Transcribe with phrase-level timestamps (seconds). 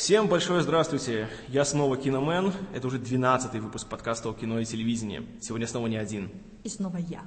[0.00, 1.28] Всем большое здравствуйте.
[1.48, 2.54] Я снова Киномен.
[2.72, 5.26] Это уже 12 выпуск подкаста о кино и телевидении.
[5.42, 6.30] Сегодня снова не один.
[6.64, 7.20] И снова я.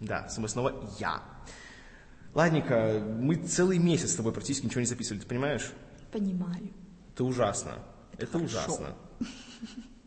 [0.00, 1.22] Да, мы снова я.
[2.32, 5.72] Ладненько, мы целый месяц с тобой практически ничего не записывали, ты понимаешь?
[6.10, 6.70] Понимаю.
[7.12, 7.74] Это ужасно.
[8.16, 8.46] Это, хорошо.
[8.46, 8.96] ужасно.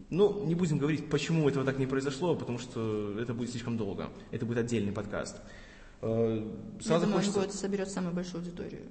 [0.09, 4.09] Ну, не будем говорить, почему этого так не произошло, потому что это будет слишком долго.
[4.31, 5.41] Это будет отдельный подкаст.
[6.01, 6.43] Э,
[6.79, 7.41] Я Сразу думаю, хочется...
[7.41, 8.81] это соберет самую большую аудиторию.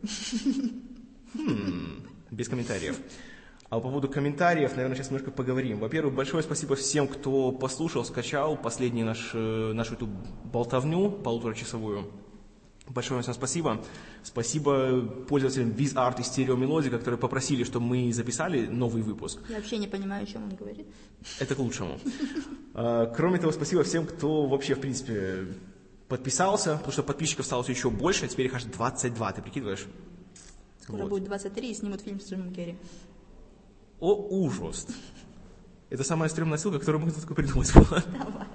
[2.36, 2.98] Без комментариев.
[3.70, 5.78] А по поводу комментариев, наверное, сейчас немножко поговорим.
[5.78, 10.06] Во-первых, большое спасибо всем, кто послушал, скачал последний наш, э, нашу эту
[10.44, 12.12] болтовню полуторачасовую.
[12.88, 13.82] Большое вам всем спасибо.
[14.22, 19.38] Спасибо пользователям WizArt и Stereo Melody, которые попросили, чтобы мы записали новый выпуск.
[19.48, 20.86] Я вообще не понимаю, о чем он говорит.
[21.40, 21.98] Это к лучшему.
[22.74, 25.46] А, Кроме того, спасибо всем, кто вообще, в принципе,
[26.06, 29.86] подписался, потому что подписчиков стало еще больше, а теперь их аж 22, ты прикидываешь?
[30.86, 31.10] Скоро Вот.
[31.10, 32.76] будет 23 и снимут фильм с Джимом Керри.
[33.98, 34.86] О, ужас.
[35.90, 38.04] Это самая стрёмная ссылка, которую можно только придумать было.
[38.12, 38.46] Давай.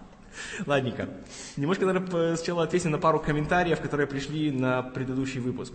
[0.65, 1.09] Ладненько.
[1.57, 5.73] Немножко, наверное, сначала ответим на пару комментариев, которые пришли на предыдущий выпуск.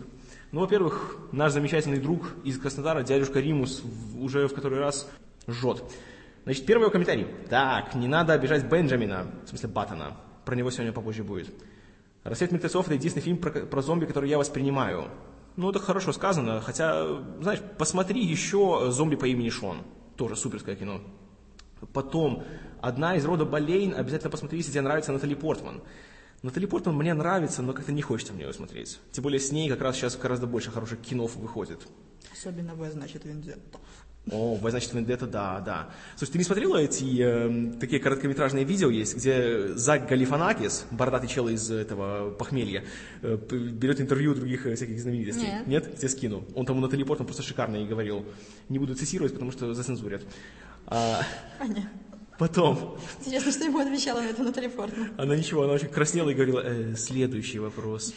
[0.50, 3.82] Ну, во-первых, наш замечательный друг из Краснодара, дядюшка Римус,
[4.18, 5.10] уже в который раз
[5.46, 5.84] жжет.
[6.44, 7.26] Значит, первый его комментарий.
[7.50, 10.16] Так, не надо обижать Бенджамина, в смысле Баттона.
[10.46, 11.52] Про него сегодня попозже будет.
[12.24, 15.10] «Рассвет мертвецов»— это единственный фильм про, про зомби, который я воспринимаю.
[15.56, 17.06] Ну, это хорошо сказано, хотя,
[17.40, 19.82] знаешь, посмотри еще «Зомби по имени Шон».
[20.16, 21.00] Тоже суперское кино.
[21.92, 22.44] Потом,
[22.80, 25.82] одна из рода Болейн, обязательно посмотри, если тебе нравится Натали Портман.
[26.42, 29.00] Натали Портман мне нравится, но как-то не хочется мне ее смотреть.
[29.12, 31.86] Тем более с ней как раз сейчас гораздо больше хороших кинов выходит.
[32.32, 33.78] Особенно В, значит, Вендетта.
[34.30, 35.88] О, «Вы, значит, Вендетта, да, да.
[36.16, 41.46] Слушай, ты не смотрела эти эм, такие короткометражные видео есть, где Зак Галифанакис, бородатый чел
[41.48, 42.84] из этого похмелья,
[43.22, 45.46] э, берет интервью других э, всяких знаменитостей?
[45.46, 45.66] Нет.
[45.68, 45.96] Нет?
[45.98, 46.44] Тебе скину.
[46.56, 48.24] Он там у Натали Портман просто шикарно и говорил.
[48.68, 50.22] Не буду цитировать, потому что зацензурят.
[50.88, 51.20] А,
[51.60, 51.88] Понятно.
[52.36, 55.10] потом, Интересно, что ему отвечала на это Натали Портман.
[55.18, 58.12] она ничего, она очень краснела и говорила, «Э, следующий вопрос.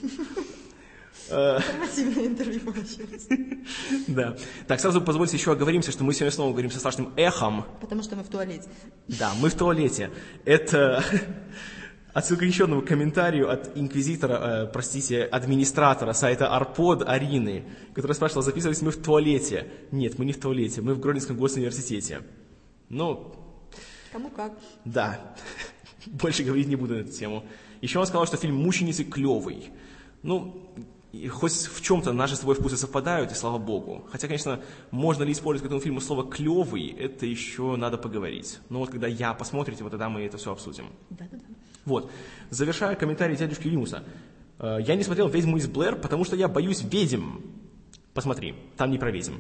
[1.30, 3.28] Информативное интервью получилось.
[4.08, 4.36] Да.
[4.68, 7.66] Так, сразу позвольте еще оговоримся, что мы сегодня снова говорим со страшным эхом.
[7.82, 8.68] Потому что мы в туалете.
[9.08, 10.12] Да, мы в туалете.
[10.46, 11.04] Это
[12.14, 18.82] отсылка еще одному комментарию от инквизитора, э, простите, администратора сайта Арпод Арины, которая спрашивала, записывались
[18.82, 19.68] мы в туалете.
[19.92, 22.22] Нет, мы не в туалете, мы в Гродненском госуниверситете.
[22.90, 23.36] Ну,
[24.12, 24.54] Кому как.
[24.86, 25.36] да,
[26.08, 27.46] больше говорить не буду на эту тему.
[27.82, 29.70] Еще он сказал, что фильм «Мученицы» клевый.
[30.24, 30.70] Ну,
[31.12, 34.06] и хоть в чем-то наши с тобой вкусы совпадают, и слава богу.
[34.12, 34.62] Хотя, конечно,
[34.92, 38.60] можно ли использовать к этому фильму слово «клевый», это еще надо поговорить.
[38.70, 40.86] Но вот когда я посмотрите, вот тогда мы это все обсудим.
[41.10, 41.44] Да-да-да.
[41.86, 42.12] Вот.
[42.52, 44.04] Завершая комментарий дядюшки Римуса.
[44.60, 47.40] Э, Я не смотрел «Ведьму из Блэр», потому что я боюсь ведьм.
[48.14, 49.36] Посмотри, там не про ведьм.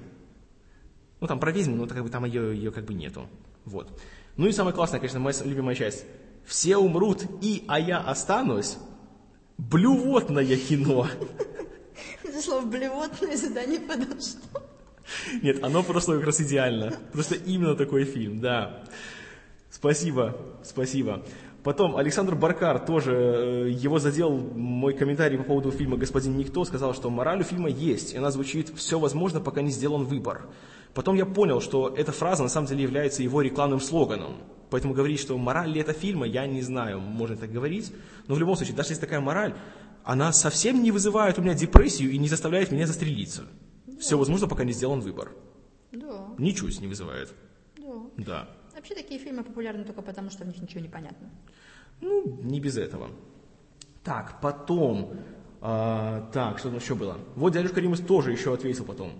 [1.19, 3.28] Ну, там про ведьму, но как бы там ее, ее как бы нету.
[3.66, 4.01] Вот.
[4.38, 6.06] Ну и самая классная, конечно, моя любимая часть.
[6.46, 8.78] Все умрут, и, а я останусь.
[9.59, 11.05] Блювотное кино.
[12.23, 14.63] Это слово блевотное сюда не подошло.
[15.41, 16.93] Нет, оно просто как раз идеально.
[17.11, 18.83] Просто именно такой фильм, да.
[19.69, 21.25] Спасибо, спасибо.
[21.63, 26.93] Потом Александр Баркар тоже, э, его задел мой комментарий по поводу фильма «Господин Никто», сказал,
[26.93, 30.47] что мораль у фильма есть, и она звучит «все возможно, пока не сделан выбор».
[30.94, 34.38] Потом я понял, что эта фраза на самом деле является его рекламным слоганом.
[34.69, 37.91] Поэтому говорить, что мораль ли это фильма, я не знаю, можно так говорить.
[38.27, 39.55] Но в любом случае, даже если такая мораль,
[40.03, 43.44] она совсем не вызывает у меня депрессию и не заставляет меня застрелиться.
[44.00, 45.31] Все возможно, пока не сделан выбор.
[45.91, 47.33] Да, Ничуть не вызывает.
[47.77, 47.94] да.
[48.17, 48.47] Да.
[48.75, 51.29] Вообще такие фильмы популярны только потому, что в них ничего не понятно.
[52.00, 53.09] Ну, не без этого.
[54.03, 55.11] Так, потом.
[55.61, 57.17] а, так, что там еще было?
[57.35, 59.13] Вот дядюшка Римус тоже еще ответил потом.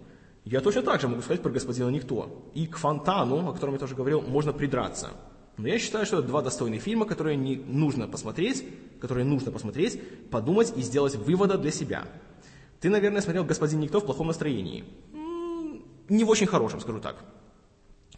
[0.52, 2.50] Я точно так же могу сказать про господина Никто.
[2.56, 5.12] И к фонтану, о котором я тоже говорил, можно придраться.
[5.58, 8.66] Но я считаю, что это два достойных фильма, которые не нужно посмотреть,
[9.00, 10.02] которые нужно посмотреть,
[10.32, 12.06] подумать и сделать вывода для себя.
[12.80, 14.86] Ты, наверное, смотрел «Господин Никто» в плохом настроении.
[16.10, 17.24] Не в очень хорошем, скажу так.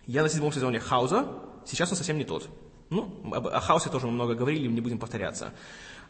[0.08, 1.28] Я на седьмом сезоне Хауза,
[1.66, 2.48] сейчас он совсем не тот.
[2.90, 5.52] Ну, о Хаусе тоже мы много говорили, не будем повторяться.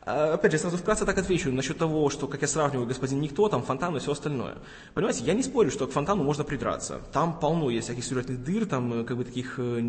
[0.04, 3.48] А, Опять же, сразу вкратце так отвечу насчет того, что, как я сравниваю «Господин Никто»,
[3.50, 4.58] там фонтан и все остальное.
[4.96, 7.02] Понимаете, я не спорю, что к фонтану можно придраться.
[7.14, 9.84] Там полно есть всяких сюжетных дыр, там э, как бы таких э,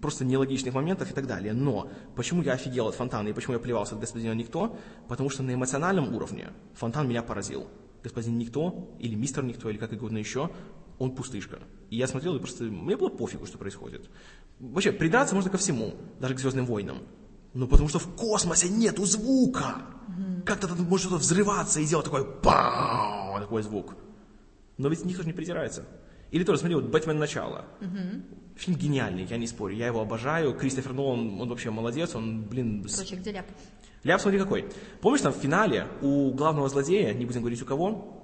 [0.00, 1.52] просто нелогичных моментов и так далее.
[1.52, 4.76] Но почему я офигел от фонтана и почему я плевался от «Господина Никто»?
[5.08, 7.68] Потому что на эмоциональном уровне фонтан меня поразил.
[8.02, 10.50] «Господин Никто» или «Мистер Никто» или как угодно еще,
[10.98, 11.58] он пустышка.
[11.90, 14.08] И я смотрел, и просто мне было пофигу, что происходит.
[14.58, 16.98] Вообще, придраться можно ко всему, даже к «Звездным войнам».
[17.52, 19.76] Ну, потому что в космосе нету звука.
[20.44, 23.94] Как-то там может что-то взрываться и делать такой пау, такой звук.
[24.78, 25.84] Но ведь никто же не придирается.
[26.30, 27.18] Или тоже, смотри, вот «Бэтмен.
[27.18, 27.64] Начало».
[28.56, 30.54] Фильм гениальный, я не спорю, я его обожаю.
[30.54, 33.46] Кристофер Нолан, он вообще молодец, он, блин, Короче, где ляп?
[34.04, 34.66] Ляп, смотри какой.
[35.00, 38.22] Помнишь, там в финале у главного злодея, не будем говорить у кого,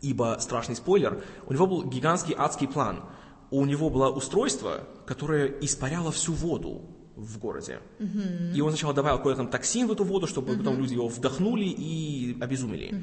[0.00, 3.04] ибо страшный спойлер, у него был гигантский адский план.
[3.50, 6.82] У него было устройство, которое испаряло всю воду
[7.18, 7.80] в городе.
[8.54, 11.64] И он сначала добавил какой-то там токсин в эту воду, чтобы потом люди его вдохнули
[11.64, 13.02] и обезумели.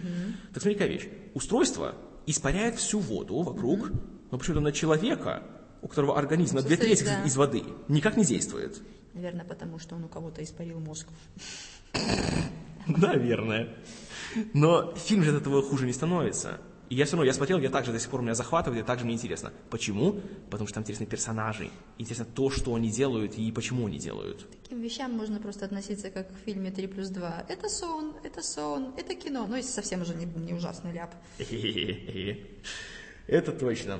[0.54, 1.08] Так смотри, какая вещь.
[1.34, 1.96] Устройство
[2.26, 3.92] испаряет всю воду вокруг,
[4.32, 5.44] но почему-то на человека,
[5.82, 7.24] у которого организм на две трети да.
[7.24, 8.82] из воды, никак не действует.
[9.14, 11.08] Наверное, потому что он у кого-то испарил мозг.
[12.88, 13.76] Наверное.
[14.54, 16.60] Но фильм же от этого хуже не становится.
[16.90, 19.06] И я все равно, я смотрел, я также до сих пор меня захватывает, и также
[19.06, 19.52] мне интересно.
[19.70, 20.22] Почему?
[20.50, 21.70] Потому что там интересны персонажи.
[21.98, 24.44] Интересно то, что они делают и почему они делают.
[24.44, 27.46] К таким вещам можно просто относиться как в фильме 3 плюс 2.
[27.50, 29.46] Это сон, это сон, это кино.
[29.48, 31.16] Ну, если совсем уже не, не ужасный ляп.
[33.28, 34.00] Это точно.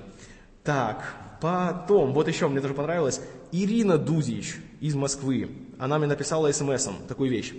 [0.64, 1.04] Так,
[1.42, 3.22] потом, вот еще мне тоже понравилось.
[3.52, 5.50] Ирина Дудич из Москвы.
[5.80, 7.54] Она мне написала смс такую вещь.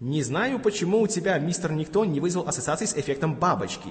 [0.00, 3.90] Не знаю, почему у тебя мистер Никто не вызвал ассоциации с эффектом бабочки.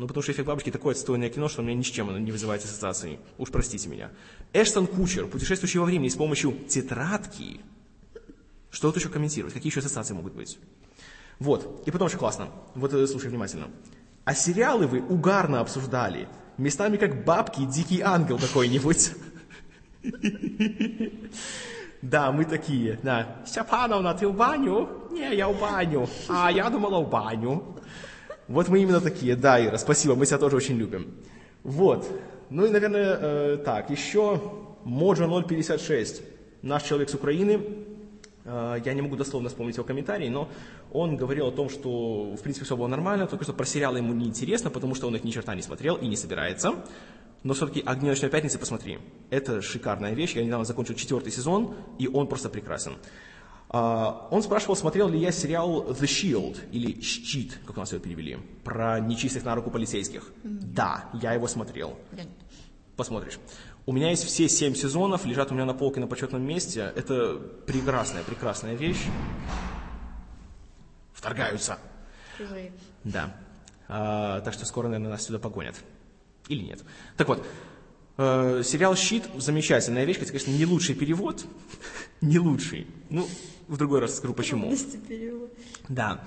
[0.00, 2.16] Ну, потому что эффект бабочки такое отстойное кино, что у меня ни с чем оно
[2.18, 3.18] не вызывает ассоциации.
[3.36, 4.10] Уж простите меня.
[4.54, 7.60] Эштон Кучер, путешествующий во времени с помощью тетрадки.
[8.70, 9.52] Что тут еще комментировать?
[9.52, 10.58] Какие еще ассоциации могут быть?
[11.38, 11.82] Вот.
[11.86, 12.48] И потом очень классно.
[12.74, 13.68] Вот э, слушай внимательно.
[14.24, 16.28] А сериалы вы угарно обсуждали.
[16.56, 19.10] Местами как бабки дикий ангел какой-нибудь.
[22.00, 23.42] Да, мы такие, да.
[23.44, 24.88] Степановна, ты в баню?
[25.10, 26.08] Не, я в баню.
[26.30, 27.76] А, я думала в баню.
[28.50, 31.14] Вот мы именно такие, да, Ира, спасибо, мы тебя тоже очень любим.
[31.62, 32.06] Вот.
[32.50, 34.40] Ну и, наверное, э, так, еще
[34.84, 36.22] Моджо 056,
[36.62, 37.60] наш человек с Украины,
[38.44, 40.48] Э, Я не могу дословно вспомнить его комментарий, но
[40.92, 44.12] он говорил о том, что в принципе все было нормально, только что про сериалы ему
[44.14, 46.74] не интересно, потому что он их ни черта не смотрел и не собирается.
[47.42, 48.98] Но все-таки «Огни пятницы» посмотри.
[49.30, 50.34] Это шикарная вещь.
[50.34, 52.96] Я недавно закончил четвертый сезон, и он просто прекрасен.
[53.72, 58.02] А, Он спрашивал, смотрел ли я сериал «The Shield» или «Щит», как у нас его
[58.02, 60.32] перевели, про нечистых на руку полицейских.
[60.42, 62.26] Да, я его смотрел нет.
[62.96, 63.38] посмотришь.
[63.86, 66.92] У меня есть все семь сезонов, лежат у меня на полке на почетном месте.
[66.96, 67.36] Это
[67.66, 69.06] прекрасная, прекрасная вещь.
[71.12, 71.78] Вторгаются.
[72.38, 72.72] Чужие.
[73.04, 73.36] Да.
[73.88, 75.76] А, так что скоро, наверное, нас сюда погонят.
[76.48, 76.82] Или нет.
[77.16, 77.46] Так вот,
[78.20, 81.44] э, сериал «Щит» замечательная вещь, хотя, конечно, не лучший перевод.
[82.20, 82.86] не лучший.
[83.08, 83.26] Ну,
[83.66, 84.74] в другой раз скажу почему.
[85.88, 86.24] Да.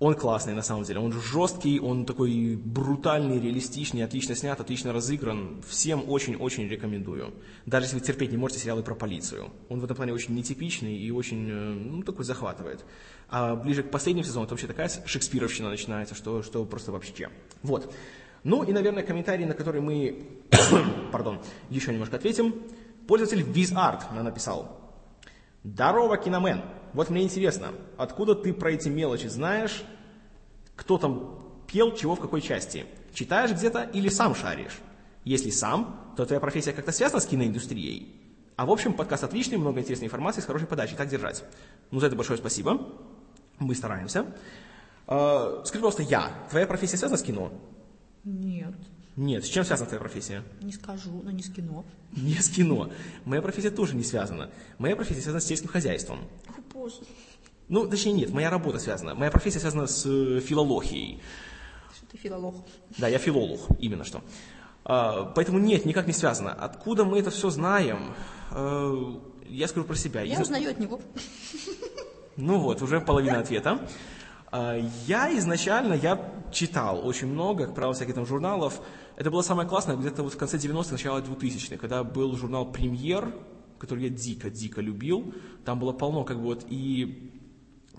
[0.00, 1.00] Он классный на самом деле.
[1.00, 5.62] Он жесткий, он такой брутальный, реалистичный, отлично снят, отлично разыгран.
[5.66, 7.32] Всем очень-очень рекомендую.
[7.64, 9.50] Даже если вы терпеть не можете сериалы про полицию.
[9.68, 12.84] Он в этом плане очень нетипичный и очень, э, ну, такой захватывает.
[13.30, 17.30] А ближе к последнему сезону, это вообще такая шекспировщина начинается, что, что просто вообще.
[17.62, 17.94] Вот.
[18.44, 20.42] Ну и, наверное, комментарий, на который мы,
[21.12, 22.54] пардон, еще немножко ответим.
[23.08, 24.80] Пользователь WizArt нам написал.
[25.64, 26.62] Здорово, киномен.
[26.92, 29.82] Вот мне интересно, откуда ты про эти мелочи знаешь?
[30.76, 32.84] Кто там пел, чего в какой части?
[33.14, 34.78] Читаешь где-то или сам шаришь?
[35.24, 38.14] Если сам, то твоя профессия как-то связана с киноиндустрией.
[38.56, 40.96] А в общем, подкаст отличный, много интересной информации с хорошей подачей.
[40.96, 41.42] Так держать.
[41.90, 42.88] Ну, за это большое спасибо.
[43.58, 44.26] Мы стараемся.
[45.06, 46.30] Э, Скажи, пожалуйста, я.
[46.50, 47.50] Твоя профессия связана с кино?
[48.24, 48.74] Нет,
[49.16, 49.44] Нет.
[49.44, 50.42] С чем связана твоя профессия?
[50.60, 51.84] не скажу, но не с кино.
[52.16, 52.90] Не с кино.
[53.24, 54.50] Моя профессия тоже не связана.
[54.78, 56.20] Моя профессия связана с сельским хозяйством.
[56.48, 56.96] О, боже,
[57.68, 59.14] Ну, точнее, нет, моя работа связана.
[59.14, 61.20] Моя профессия связана с э, филологией.
[61.94, 62.54] что ты филолог.
[62.98, 64.22] Да, я филолог, именно что.
[64.84, 66.52] А, поэтому нет, никак не связано.
[66.52, 68.14] Откуда мы это все знаем?
[68.52, 69.14] Э,
[69.48, 70.22] я скажу про себя.
[70.22, 71.00] Я Из- узнаю от него.
[72.36, 73.78] Ну вот, уже половина ответа.
[74.56, 74.76] А,
[75.08, 78.80] Я изначально, я читал очень много, как правило, всяких там журналов.
[79.16, 83.34] Это было самое классное где-то вот в конце 90-х, начало 2000-х, когда был журнал «Премьер»,
[83.80, 85.34] который я дико-дико любил.
[85.64, 87.32] Там было полно как бы вот и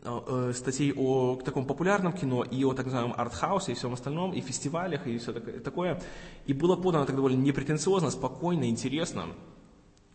[0.05, 4.39] э, статей о таком популярном кино, и о так называемом артхаусе, и всем остальном, и
[4.39, 6.01] фестивалях, и все такое.
[6.45, 9.25] И было подано так довольно непретенциозно, спокойно, интересно.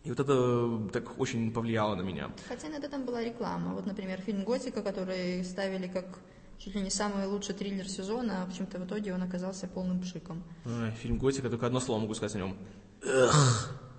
[0.03, 2.31] И вот это так очень повлияло на меня.
[2.47, 3.73] Хотя иногда там была реклама.
[3.75, 6.19] Вот, например, фильм «Готика», который ставили как
[6.57, 10.43] чуть ли не самый лучший триллер сезона, а почему-то в итоге он оказался полным пшиком.
[10.65, 12.57] Ой, фильм «Готика», только одно слово могу сказать о нем.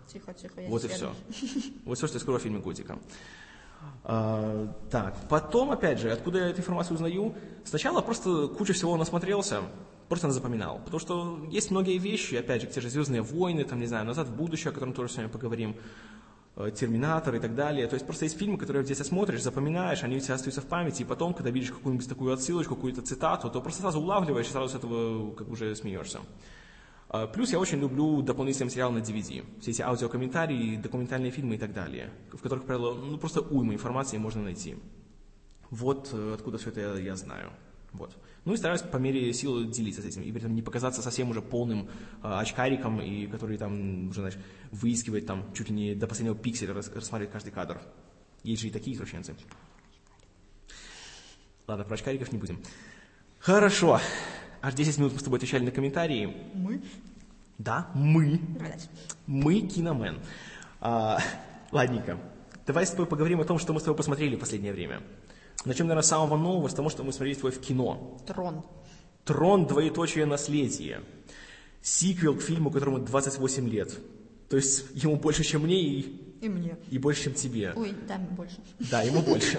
[0.06, 1.14] Тихо, тихо, я Вот и все.
[1.84, 2.98] Вот все, что я скажу о фильме «Готика».
[4.04, 7.34] А, так, потом, опять же, откуда я эту информацию узнаю?
[7.64, 9.62] Сначала просто куча всего насмотрелся,
[10.08, 10.80] просто запоминал.
[10.84, 14.28] Потому что есть многие вещи, опять же, те же «Звездные войны», там, не знаю, «Назад
[14.28, 15.76] в будущее», о котором тоже с вами поговорим,
[16.56, 17.86] э, «Терминатор» и так далее.
[17.86, 20.66] То есть просто есть фильмы, которые в детстве смотришь, запоминаешь, они у тебя остаются в
[20.66, 24.50] памяти, и потом, когда видишь какую-нибудь такую отсылочку, какую-то цитату, то просто сразу улавливаешь и
[24.50, 26.18] сразу с этого как уже смеешься.
[27.12, 29.44] А, Плюс я очень люблю дополнительный материал на DVD.
[29.60, 34.16] Все эти аудиокомментарии, документальные фильмы и так далее, в которых, правило, ну, просто уйма информации
[34.16, 34.76] можно найти.
[35.68, 37.50] Вот э, откуда все это я, знаю.
[37.92, 38.16] Вот.
[38.46, 41.28] Ну и стараюсь по мере сил делиться с этим, и при этом не показаться совсем
[41.28, 41.90] уже полным
[42.22, 44.38] э, очкариком, и который там уже, знаешь,
[44.70, 47.82] выискивает там чуть ли не до последнего пикселя, рас- рассматривает каждый кадр.
[48.42, 49.36] Есть же и такие извращенцы.
[51.68, 52.62] Ладно, про очкариков не будем.
[53.38, 54.00] Хорошо.
[54.62, 56.34] Аж 10 минут мы с тобой отвечали на комментарии.
[56.54, 56.80] Мы?
[57.58, 58.38] Да, мы.
[58.54, 58.88] Давай дальше.
[59.26, 60.20] Мы киномен.
[60.80, 61.18] А,
[61.72, 62.18] ладненько.
[62.66, 65.02] Давай с тобой поговорим о том, что мы с тобой посмотрели в последнее время.
[65.64, 68.18] Начнем, наверное, с самого нового, с того, что мы смотрели с тобой в кино.
[68.26, 68.62] Трон.
[69.24, 71.00] Трон, двоеточие наследие.
[71.82, 73.98] Сиквел к фильму, которому 28 лет.
[74.48, 76.76] То есть ему больше, чем мне, и, И мне.
[76.88, 77.72] и больше, чем тебе.
[77.74, 78.58] Ой, да, больше.
[78.78, 79.58] Да, ему больше.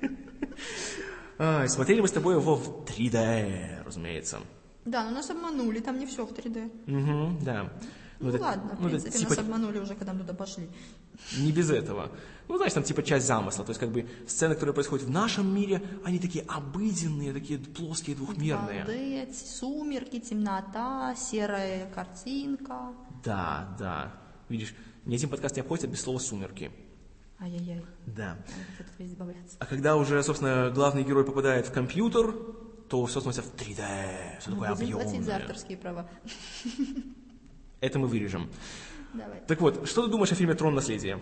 [1.38, 4.38] Ай, Смотрели мы с тобой его в 3D, разумеется.
[4.84, 6.70] Да, но нас обманули, там не все в 3D.
[6.86, 7.72] Мгм, да.
[8.20, 10.68] Ну, это- ладно, в ну, это принципе, типа нас обманули уже, когда мы туда пошли.
[11.38, 12.10] Не без этого.
[12.48, 13.64] Ну, знаешь, там типа часть замысла.
[13.64, 18.16] То есть, как бы, сцены, которые происходят в нашем мире, они такие обыденные, такие плоские,
[18.16, 18.84] двухмерные.
[18.84, 22.94] Воды, сумерки, темнота, серая картинка.
[23.24, 24.14] Да, да.
[24.48, 24.74] Видишь,
[25.04, 26.70] ни один подкаст не обходится без слова «сумерки».
[27.38, 28.38] Ай-яй-яй, Да.
[29.58, 32.32] А когда уже, собственно, главный герой попадает в компьютер,
[32.88, 35.36] то все становится в 3D, все такое Будем платить за объемное.
[35.36, 36.08] авторские права.
[37.80, 38.50] Это мы вырежем.
[39.12, 39.42] Давай.
[39.46, 40.74] Так вот, что ты думаешь о фильме «Трон.
[40.74, 41.20] Наследие»?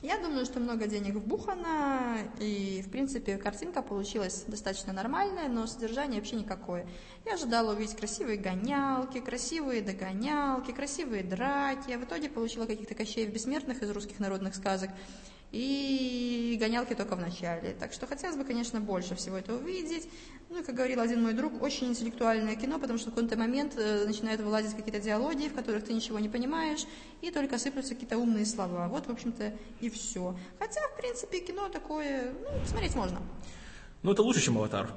[0.00, 6.18] Я думаю, что много денег вбухано, и, в принципе, картинка получилась достаточно нормальная, но содержание
[6.18, 6.88] вообще никакое.
[7.24, 13.32] Я ожидала увидеть красивые гонялки, красивые догонялки, красивые драки, а в итоге получила каких-то кощеев
[13.32, 14.90] бессмертных из русских народных сказок,
[15.52, 17.76] и гонялки только в начале.
[17.78, 20.08] Так что хотелось бы, конечно, больше всего этого увидеть.
[20.48, 23.74] Ну и, как говорил один мой друг, очень интеллектуальное кино, потому что в какой-то момент
[23.76, 26.86] э, начинают вылазить какие-то диалоги, в которых ты ничего не понимаешь,
[27.20, 28.88] и только сыплются какие-то умные слова.
[28.88, 30.36] Вот, в общем-то, и все.
[30.58, 33.20] Хотя, в принципе, кино такое, ну, смотреть можно.
[34.02, 34.90] Ну, это лучше, чем «Аватар».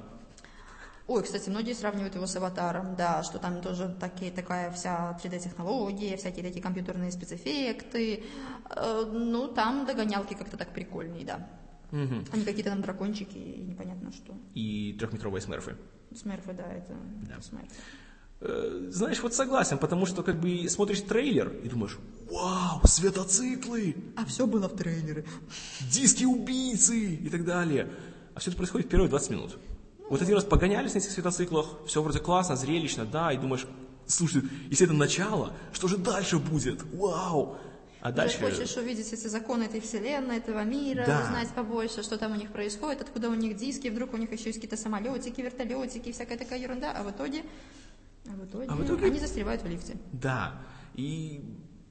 [1.07, 6.17] Ой, кстати, многие сравнивают его с «Аватаром», да, что там тоже такие, такая вся 3D-технология,
[6.17, 8.23] всякие такие компьютерные спецэффекты.
[8.75, 11.47] Э, ну, там догонялки как-то так прикольнее, да.
[11.91, 12.25] Мгм.
[12.31, 14.33] Они какие-то там дракончики и непонятно что.
[14.55, 15.75] И трехметровые смерфы.
[16.15, 16.95] Смерфы, да, это
[17.29, 17.39] Да.
[17.41, 17.69] смерфы.
[18.41, 21.99] Э, Знаешь, вот согласен, потому что как бы смотришь трейлер и думаешь,
[22.31, 25.23] вау, светоциклы, А все было в трейлере.
[25.91, 27.91] диски убийцы и так далее.
[28.33, 29.57] А все это происходит в первые 20 минут.
[30.09, 33.65] Вот один раз погонялись на этих светоциклах, все вроде классно, зрелищно, да, и думаешь,
[34.05, 36.83] слушай, если это начало, что же дальше будет?
[36.93, 37.57] Вау!
[38.01, 38.37] А дальше...
[38.37, 41.23] Ты хочешь увидеть эти законы этой вселенной, этого мира, Да.
[41.23, 44.45] узнать побольше, что там у них происходит, откуда у них диски, вдруг у них еще
[44.45, 47.41] есть какие-то самолетики, вертолетики, всякая такая ерунда, а в итоге,
[48.27, 49.95] а в итоге, А в итоге- они застревают в лифте.
[50.11, 50.53] Да.
[50.93, 51.41] И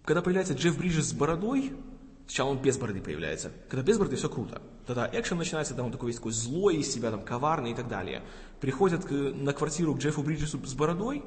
[0.05, 1.73] когда появляется Джефф Бриджес с бородой,
[2.27, 3.51] сначала он без бороды появляется.
[3.69, 4.63] Когда без бороды, все круто.
[4.87, 7.89] Тогда экшен начинается, когда он такой весь такой злой из себя, там, коварный и так
[7.89, 8.23] далее.
[8.61, 11.25] Приходят к- на квартиру к Джеффу Бриджесу с бородой.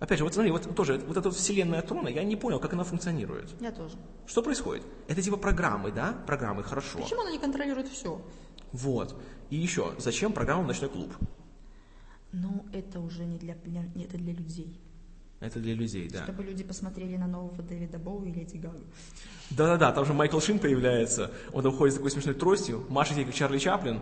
[0.00, 2.72] Опять же, вот смотри, вот тоже, вот эта вот вселенная трона, я не понял, как
[2.72, 3.54] она функционирует.
[3.60, 3.94] Я тоже.
[4.26, 4.82] Что происходит?
[5.08, 6.12] Это типа программы, да?
[6.26, 6.98] Программы, хорошо.
[6.98, 8.20] Почему она не контролирует все?
[8.72, 9.14] Вот.
[9.50, 11.14] И еще, зачем программа «Ночной клуб»?
[12.32, 14.80] Ну, это уже не для, для- не, это для людей.
[15.42, 16.22] Это для людей, да.
[16.22, 18.78] Чтобы люди посмотрели на нового Дэвида Боу и Леди Гагу.
[19.50, 23.24] Да-да-да, там же Майкл Шин появляется, он там ходит с такой смешной тростью, машет ей,
[23.24, 24.00] как Чарли Чаплин,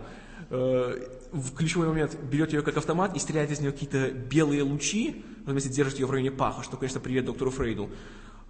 [0.51, 5.25] э, в ключевой момент берет ее как автомат и стреляет из нее какие-то белые лучи,
[5.47, 7.89] он вместе держит ее в районе паха, что, конечно, привет доктору Фрейду.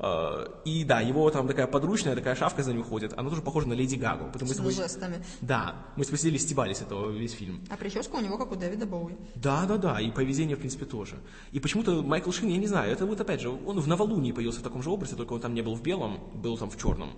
[0.04, 3.68] Э, и да, его там такая подручная, такая шавка за ним ходит, она тоже похожа
[3.68, 4.26] на Леди Гагу.
[4.34, 5.24] Потому мы с тобой- жестами.
[5.42, 7.62] Да, мы с тобой сидели, стебались этого весь фильм.
[7.70, 9.16] А прическа у него как у Дэвида Боуи.
[9.36, 11.20] Да, да, да, и поведение, в принципе, тоже.
[11.52, 14.62] И почему-то Майкл Шин, я не знаю, это вот опять же, он в Новолунии появился
[14.62, 17.12] в таком же образе, только он там не был в белом, был там в черном.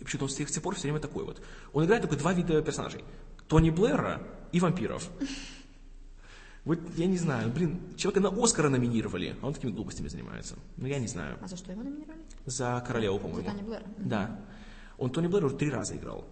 [0.00, 1.40] И почему-то он с тех с тех пор все время такой вот.
[1.72, 3.04] Он играет только два вида персонажей.
[3.46, 5.08] Тони Блэра и вампиров.
[6.64, 10.56] Вот я не знаю, блин, человека на Оскара номинировали, а он такими глупостями занимается.
[10.76, 11.36] Ну, я не знаю.
[11.42, 12.22] А за что его номинировали?
[12.46, 13.50] За королеву, За по-моему.
[13.50, 13.84] Тони Блэра.
[13.98, 14.40] Да.
[14.98, 16.24] Он Тони Блэр уже три раза играл.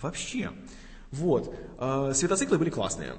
[0.00, 0.52] Вообще.
[1.10, 1.52] Вот.
[1.78, 3.14] А, Светоциклы были классные.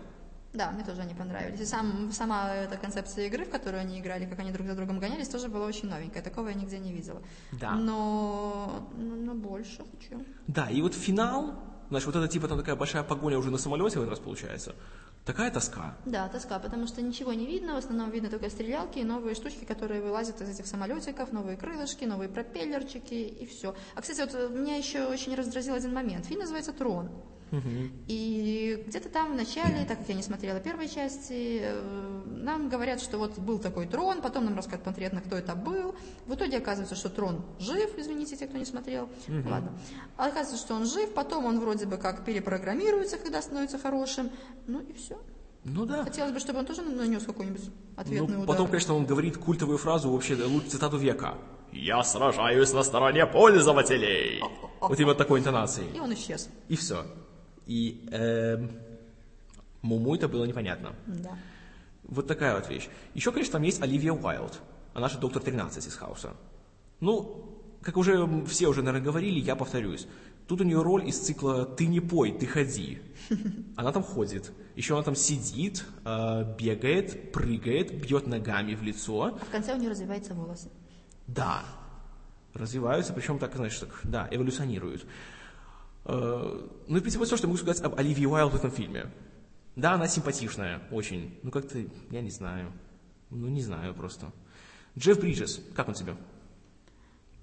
[0.54, 1.60] Да, мне тоже они понравились.
[1.60, 5.00] И сам, сама эта концепция игры, в которую они играли, как они друг за другом
[5.00, 6.24] гонялись, тоже была очень новенькая.
[6.24, 7.22] Такого я нигде не видела.
[7.52, 7.76] Да.
[7.76, 10.26] Но, но, но больше хочу.
[10.48, 11.56] Да, и вот финал,
[11.90, 14.76] значит, вот это типа там такая большая погоня уже на самолете в этот раз получается.
[15.26, 15.96] Такая тоска.
[16.06, 19.66] Да, тоска, потому что ничего не видно, в основном видно только стрелялки и новые штучки,
[19.66, 23.76] которые вылазят из этих самолетиков, новые крылышки, новые пропеллерчики и все.
[23.96, 26.28] А, кстати, вот э, меня еще очень раздразил один момент.
[26.28, 27.10] Фильм называется «Трон».
[28.08, 33.00] И где-то там в начале, так как я не смотрела первой части, э, нам говорят,
[33.02, 35.96] что вот был такой трон, потом нам рассказывают конкретно, кто это был.
[36.26, 39.10] В итоге оказывается, что трон жив, извините, те, кто не смотрел.
[39.28, 39.72] Ладно.
[40.18, 44.30] Оказывается, что он жив, потом он вроде бы как перепрограммируется, когда становится хорошим.
[44.68, 45.18] Ну и все.
[45.64, 46.04] Ну да.
[46.04, 48.48] Хотелось бы, чтобы он тоже нанес какой-нибудь ответный Ну, удар.
[48.48, 51.36] потом, конечно, он говорит культовую фразу, вообще лучшую цитату века.
[51.72, 54.42] «Я сражаюсь на стороне пользователей».
[54.80, 55.90] Вот именно такой интонацией.
[55.96, 56.50] И он исчез.
[56.70, 57.06] И все.
[57.66, 58.72] И эм,
[59.82, 60.94] Муму это было непонятно.
[61.06, 61.38] Да.
[62.04, 62.88] Вот такая вот вещь.
[63.14, 64.62] Еще, конечно, там есть Оливия Уайлд.
[64.94, 66.34] Она же доктор 13 из Хауса.
[67.00, 70.08] Ну, как уже все уже, наверное, говорили, я повторюсь.
[70.48, 73.00] Тут у нее роль из цикла «Ты не пой, ты ходи».
[73.76, 74.52] Она там ходит.
[74.76, 79.38] Еще она там сидит, э, бегает, прыгает, бьет ногами в лицо.
[79.42, 80.70] А в конце у нее развиваются волосы.
[81.28, 81.64] Да,
[82.54, 85.06] развиваются, причем так, знаешь, так, да, эволюционируют.
[86.06, 89.08] Э, Ну в принципе, все, что я могу сказать об Оливии Уайлд в этом фильме.
[89.76, 91.38] Да, она симпатичная, очень.
[91.44, 91.78] Ну, как-то,
[92.12, 92.72] я не знаю.
[93.30, 94.32] Ну, не знаю просто.
[94.98, 96.16] Джефф Бриджес, как он тебе?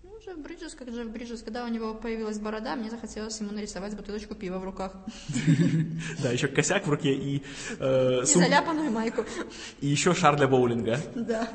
[0.04, 3.94] Ну, Джефф Бриджес, как Джефф Бриджес, когда у него появилась борода, мне захотелось ему нарисовать
[3.96, 4.92] бутылочку пива в руках.
[6.22, 7.42] Да, еще косяк в руке и,
[7.78, 9.24] э, И заляпанную майку.
[9.80, 10.98] и еще шар для боулинга.
[11.14, 11.48] Да.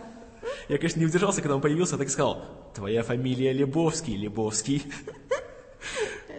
[0.70, 2.46] Я, конечно, не удержался, когда он появился, так и сказал,
[2.76, 4.84] твоя фамилия Лебовский, Лебовский.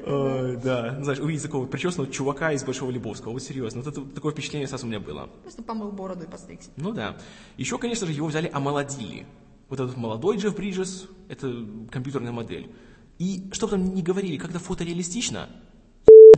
[0.06, 4.32] Ой, Да, знаешь, увидеть такого причесанного чувака из Большого Лебовского, вот серьезно, вот это такое
[4.32, 5.28] впечатление сразу у меня было.
[5.42, 6.70] Просто помыл бороду и постригся.
[6.76, 7.16] Ну да.
[7.56, 9.26] Еще, конечно же, его взяли, омолодили.
[9.68, 12.70] Вот этот молодой Джефф Бриджес, это компьютерная модель.
[13.18, 15.48] И что бы там ни говорили, как-то фотореалистично,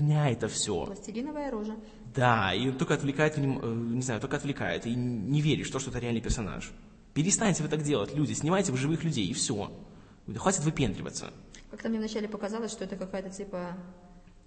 [0.00, 0.87] херня это все.
[0.87, 1.76] Пластилиновая рожа.
[2.14, 5.99] Да, и только отвлекает, э, не знаю, только отвлекает, и не веришь, что, что это
[6.00, 6.71] реальный персонаж.
[7.14, 9.71] Перестаньте вы так делать, люди, снимайте вы живых людей, и все.
[10.37, 11.33] Хватит выпендриваться.
[11.71, 13.77] Как-то мне вначале показалось, что это какая-то типа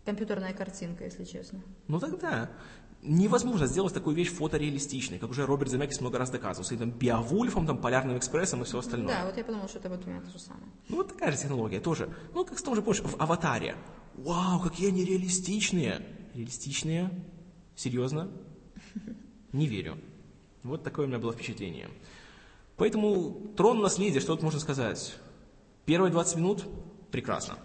[0.05, 1.61] компьютерная картинка, если честно.
[1.87, 2.49] Ну тогда
[3.01, 7.65] невозможно сделать такую вещь фотореалистичной, как уже Роберт Земекис много раз доказывал, своим там Биовульфом,
[7.65, 9.13] там, Полярным экспрессом и все остальное.
[9.13, 10.65] Да, вот я подумала, что это вот у меня то же самое.
[10.89, 12.09] Ну вот такая же технология тоже.
[12.33, 13.75] Ну как с том же, помнишь, в «Аватаре».
[14.15, 16.05] Вау, какие они реалистичные.
[16.33, 17.09] Реалистичные?
[17.75, 18.31] Серьезно?
[19.51, 19.97] Не верю.
[20.63, 21.89] Вот такое у меня было впечатление.
[22.77, 25.15] Поэтому «Трон наследия», что тут можно сказать?
[25.85, 26.65] Первые 20 минут–
[27.13, 27.55] прекрасно.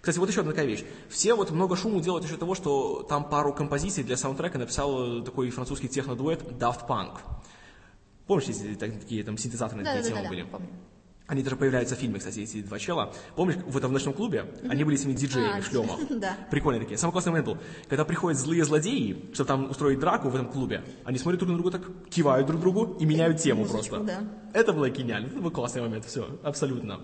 [0.00, 0.82] Кстати, вот еще одна такая вещь.
[1.10, 5.50] Все вот много шуму делают еще того, что там пару композиций для саундтрека написал такой
[5.50, 7.18] французский технодуэт Daft Punk.
[8.26, 10.42] Помнишь, эти так- такие там синтезаторные Да, да, такие да, темы да, были?
[10.50, 10.68] помню.
[11.26, 13.12] Они даже появляются в фильме, кстати, эти два чела.
[13.36, 15.98] Помнишь, в этом ночном клубе они были этими диджеями А, в шлемах?
[16.08, 16.34] да.
[16.50, 16.96] Прикольные такие.
[16.96, 17.58] Самый классный момент был,
[17.90, 21.58] когда приходят злые злодеи, чтобы там устроить драку в этом клубе, они смотрят друг на
[21.58, 24.06] друга так, кивают друг другу и меняют тему Музычку, просто.
[24.06, 24.58] да.
[24.58, 27.00] Это было гениально, это был классный момент, все, абсолютно.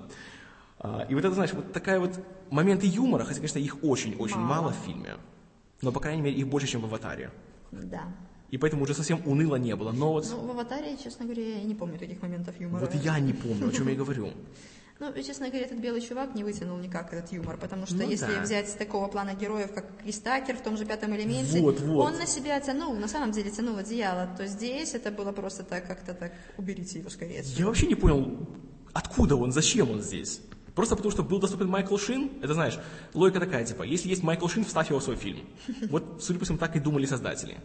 [0.87, 2.21] А, И вот это, знаешь, вот такая вот
[2.51, 4.63] моменты юмора, хотя, конечно, их очень-очень мало.
[4.65, 4.73] Мало.
[4.73, 5.17] в фильме,
[5.81, 7.31] но, по крайней мере, их больше, чем в «Аватаре».
[7.73, 8.03] Да.
[8.51, 9.93] И поэтому уже совсем уныло не было.
[9.93, 12.81] Но вот, Ну, в «Аватаре», честно говоря, я не помню таких моментов юмора.
[12.85, 14.29] вот я не помню, о чем я говорю.
[15.01, 18.33] Ну, честно говоря, этот белый чувак не вытянул никак этот юмор, потому что Ну если
[18.33, 18.43] да.
[18.43, 22.07] взять такого плана героев, как Крис Такер в том же пятом элементе, Вот, вот.
[22.13, 25.89] он на себя тянул, на самом деле тянул одеяло, то здесь это было просто так,
[25.89, 27.43] как-то так, уберите его скорее.
[27.57, 28.47] Я вообще не понял,
[28.93, 30.41] откуда он, зачем он здесь.
[30.75, 32.79] Просто потому, что был доступен Майкл Шин, это знаешь,
[33.15, 35.47] логика такая, типа, если есть Майкл Шин, вставь его в свой фильм.
[35.91, 37.59] Вот, судя по всему, так и думали создатели.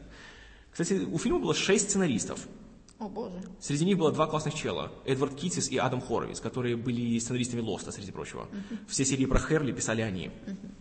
[0.72, 2.48] Кстати, у фильма было шесть сценаристов.
[3.00, 3.42] О, боже.
[3.62, 4.92] Среди них было два классных чела.
[5.06, 8.48] Эдвард Китис и Адам Хоровиц, которые были сценаристами Лоста, среди прочего.
[8.90, 10.32] Все серии про Херли писали они.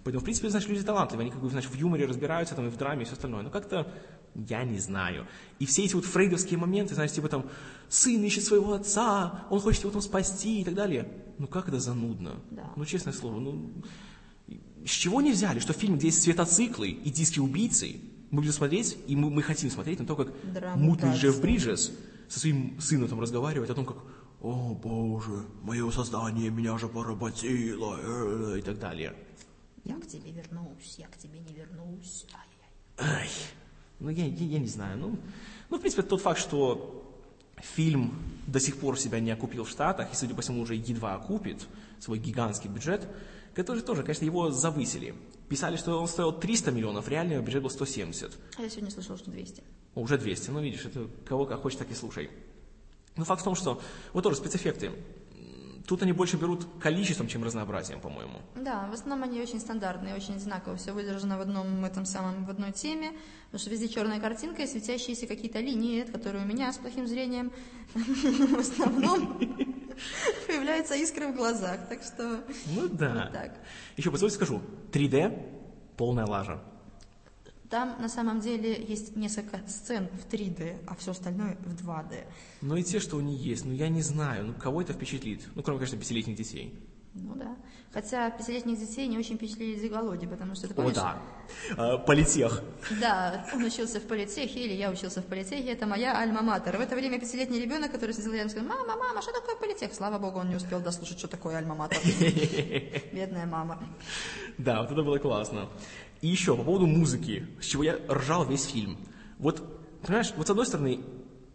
[0.03, 2.71] Поэтому, в принципе, знаешь, люди талантливые, они как бы, знаешь, в юморе разбираются, там, и
[2.71, 3.43] в драме, и все остальное.
[3.43, 3.93] Но как-то
[4.35, 5.29] я не знаю.
[5.61, 7.49] И все эти вот фрейдовские моменты, знаешь, типа там,
[7.89, 11.09] сын ищет своего отца, он хочет его там спасти и так далее.
[11.39, 12.41] Ну как это занудно?
[12.51, 12.73] Да.
[12.77, 13.71] Ну, честное слово, ну...
[14.85, 18.97] С чего не взяли, что фильм, где есть светоциклы и диски убийцы, мы будем смотреть,
[19.07, 21.15] и мы, мы хотим смотреть на то, как Драму мутный.
[21.15, 21.93] Джефф Бриджес
[22.29, 23.99] со своим сыном там разговаривает о том, как
[24.41, 29.15] «О, Боже, мое создание меня же поработило» э, и так далее.
[29.85, 32.27] Я к тебе вернусь, я к тебе не вернусь.
[32.99, 33.21] Ай-яй-яй.
[33.23, 33.29] Ай,
[34.01, 34.99] ну я, я, я не знаю.
[34.99, 35.19] Ну,
[35.71, 37.08] ну, в принципе, тот факт, что
[37.63, 38.15] фильм
[38.47, 41.67] до сих пор себя не окупил в Штатах, и, судя по всему, уже едва окупит
[42.01, 43.07] свой гигантский бюджет,
[43.55, 45.15] который тоже, конечно, его завысили.
[45.49, 48.37] Писали, что он стоил 300 миллионов, реальный его бюджет был 170.
[48.57, 49.63] А я сегодня слышала, что 200.
[49.95, 52.31] О, Уже 200, ну видишь, это кого как хочешь, так и слушай.
[53.17, 53.81] Но факт в том, что
[54.13, 54.93] вот тоже спецэффекты.
[55.89, 58.43] Тут они больше берут количеством, чем разнообразием, по-моему.
[58.55, 62.51] Да, в основном они очень стандартные, очень одинаково все выдержано в одном этом самом, в
[62.51, 63.13] одной теме,
[63.47, 67.51] потому что везде черная картинка и светящиеся какие-то линии, которые у меня с плохим зрением
[67.95, 69.39] в основном
[70.47, 73.33] появляются искры в глазах, так что Ну да.
[73.97, 74.61] Еще позвольте скажу,
[74.93, 76.63] 3D полная лажа.
[77.71, 82.25] Там на самом деле есть несколько сцен в 3D, а все остальное в 2D.
[82.63, 85.47] Но и те, что они есть, ну я не знаю, ну кого это впечатлит?
[85.55, 86.75] Ну, кроме, конечно, пятилетних детей.
[87.15, 87.57] Ну да.
[87.93, 90.95] Хотя пятилетних детей не очень впечатлили Зиголоди, потому что ты О, помнишь?
[90.95, 91.19] да.
[91.77, 92.63] А, политех.
[93.01, 96.77] Да, он учился в политехе, или я учился в политехе, это моя альма-матер.
[96.77, 99.95] В это время пятилетний ребенок, который сидел рядом, сказал, мама, мама, что такое политех?
[99.95, 101.99] Слава богу, он не успел дослушать, что такое альма-матер.
[103.13, 103.83] Бедная мама.
[104.59, 105.69] Да, вот это было классно.
[106.21, 108.99] И еще по поводу музыки, с чего я ржал весь фильм.
[109.39, 109.63] Вот,
[110.03, 111.01] понимаешь, вот с одной стороны,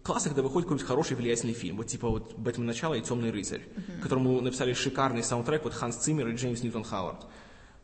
[0.03, 2.65] классно, когда выходит какой-нибудь хороший влиятельный фильм, вот типа вот «Бэтмен.
[2.65, 3.63] Начало» и «Темный рыцарь»,
[4.01, 7.25] которому написали шикарный саундтрек вот Ханс Циммер и Джеймс Ньютон Хауард.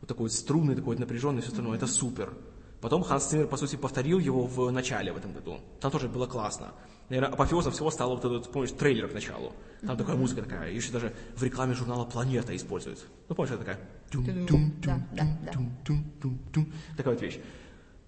[0.00, 2.32] Вот такой вот струнный, такой вот напряженный, все остальное, это супер.
[2.80, 5.60] Потом Ханс Циммер, по сути, повторил его в начале в этом году.
[5.80, 6.72] Там тоже было классно.
[7.10, 9.52] Наверное, апофеозом всего стало вот этот, помнишь, трейлер к началу.
[9.84, 13.04] Там такая музыка такая, еще даже в рекламе журнала «Планета» используют.
[13.28, 13.80] Ну, помнишь, это такая...
[14.84, 15.52] Да, да.
[16.96, 17.40] Такая вот вещь.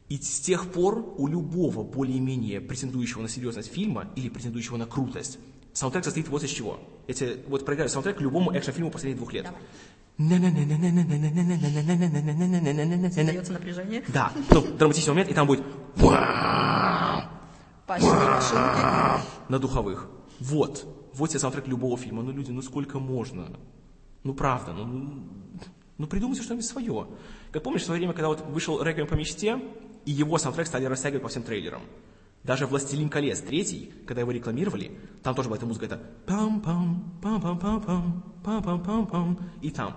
[0.09, 5.41] И с тех пор у любого более-менее претендующего на серьезность фильма или претендующего на крутость,
[5.73, 6.79] саундтрек состоит вот из чего.
[7.09, 9.49] Я тебе вот проиграю саундтрек к любому экшн-фильму последних двух лет.
[13.12, 14.05] Создается напряжение.
[14.09, 15.65] Да, ну, драматический момент, и там будет
[18.01, 19.27] Машинки.
[19.49, 20.09] на духовых.
[20.41, 20.87] Вот.
[21.15, 22.23] Вот тебе саундтрек любого фильма.
[22.23, 23.49] Ну, люди, ну сколько можно?
[24.25, 25.23] Ну, правда, ну, ну,
[25.99, 27.07] ну придумайте что-нибудь свое.
[27.51, 29.61] Как помнишь, в свое время, когда вот вышел «Реквием по мечте»,
[30.05, 31.83] и его саундтрек стали растягивать по всем трейлерам.
[32.45, 38.23] Даже «Властелин колец» третий, когда его рекламировали, там тоже была эта музыка, это пам-пам, пам-пам-пам-пам,
[38.43, 39.39] пам-пам-пам-пам.
[39.61, 39.97] И там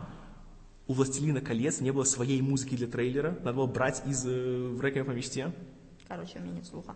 [0.86, 5.08] у «Властелина колец» не было своей музыки для трейлера, надо было брать из э, «Реквием
[5.08, 5.54] по мечте».
[6.08, 6.94] Короче, у меня нет слуха.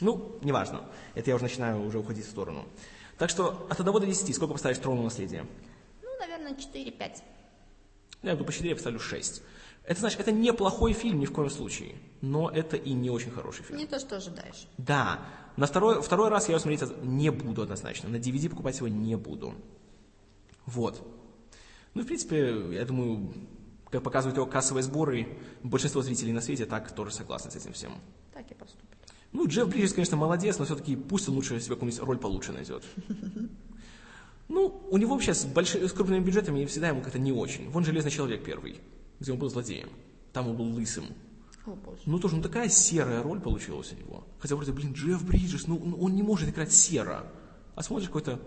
[0.00, 0.82] Ну, неважно.
[1.14, 2.64] Это я уже начинаю уже уходить в сторону.
[3.18, 5.46] Так что от 1 до 10 сколько поставишь трону наследия?
[6.02, 7.22] Ну, наверное, 4-5.
[8.22, 9.42] Я буду по 4, я поставлю 6.
[9.84, 13.64] Это значит, это неплохой фильм ни в коем случае, но это и не очень хороший
[13.64, 13.78] фильм.
[13.78, 14.66] Не то, что ожидаешь.
[14.78, 15.20] Да,
[15.56, 19.16] на второй, второй раз я его смотреть не буду однозначно, на DVD покупать его не
[19.16, 19.54] буду.
[20.64, 21.06] Вот.
[21.92, 23.34] Ну, в принципе, я думаю,
[23.90, 27.92] как показывают его кассовые сборы, большинство зрителей на свете так тоже согласны с этим всем.
[28.32, 28.83] Так и поступили.
[29.34, 32.82] Ну, Джефф Бриджес, конечно, молодец, но все-таки пусть он лучше себе какую-нибудь роль получше найдет.
[34.46, 37.70] Ну, у него вообще с, большими, с крупными бюджетами всегда ему как-то не очень.
[37.70, 38.78] Вон «Железный человек» первый,
[39.18, 39.88] где он был злодеем.
[40.34, 41.06] Там он был лысым.
[41.64, 42.02] О, боже.
[42.04, 44.26] Ну, тоже, ну, такая серая роль получилась у него.
[44.38, 47.26] Хотя вроде, блин, Джефф Бриджес, ну, ну, он не может играть серо.
[47.74, 48.38] А смотришь какой-то,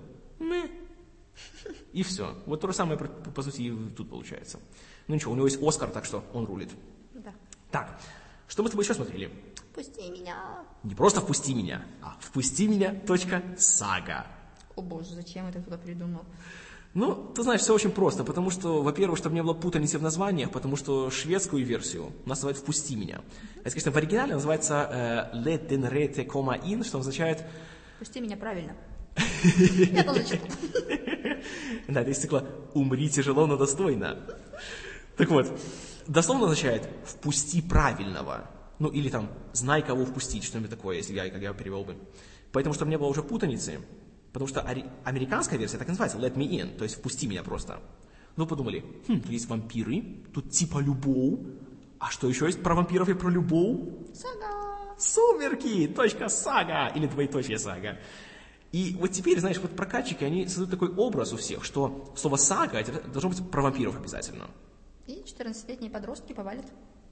[1.93, 2.35] и все.
[2.45, 4.59] Вот то же самое, по сути, и тут получается.
[5.07, 6.69] Ну, ничего, у него есть Оскар, так что он рулит.
[7.15, 7.33] Да.
[7.71, 7.99] Так,
[8.47, 9.31] что мы с тобой еще смотрели?
[9.77, 10.65] Пусти меня.
[10.81, 12.95] Не просто «Впусти меня», а «Впусти меня.
[13.05, 13.43] Точка.
[13.59, 14.25] Сага».
[14.75, 16.23] О боже, зачем это кто-то придумал?
[16.95, 20.49] Ну, ты знаешь, все очень просто, потому что, во-первых, чтобы не было путаницы в названиях,
[20.49, 23.21] потому что шведскую версию называют «Впусти меня».
[23.59, 27.45] Это, конечно, в оригинале называется э, «Let den rete komma in», что означает
[27.99, 28.75] Пусти меня правильно.
[29.91, 30.41] Я тоже.
[31.87, 34.17] Да, это из цикла «Умри тяжело, но достойно».
[35.17, 35.55] Так вот,
[36.07, 38.49] дословно означает «впусти правильного».
[38.79, 41.97] Ну, или там «знай, кого впустить», что-нибудь такое, если я, как я перевел бы.
[42.51, 43.79] Поэтому, чтобы не было уже путаницы,
[44.33, 44.61] потому что
[45.03, 47.79] американская версия так и называется «let me in», то есть «впусти меня просто».
[48.35, 51.39] Ну, подумали, хм, тут есть вампиры, тут типа любовь,
[51.99, 53.79] а что еще есть про вампиров и про любовь?
[54.13, 54.95] Сага.
[54.97, 57.99] Сумерки, точка сага, или двоеточие сага.
[58.71, 62.79] И вот теперь, знаешь, вот прокатчики, они создают такой образ у всех, что слово сага
[62.79, 64.47] это должно быть про вампиров обязательно.
[65.07, 66.65] И 14-летние подростки повалят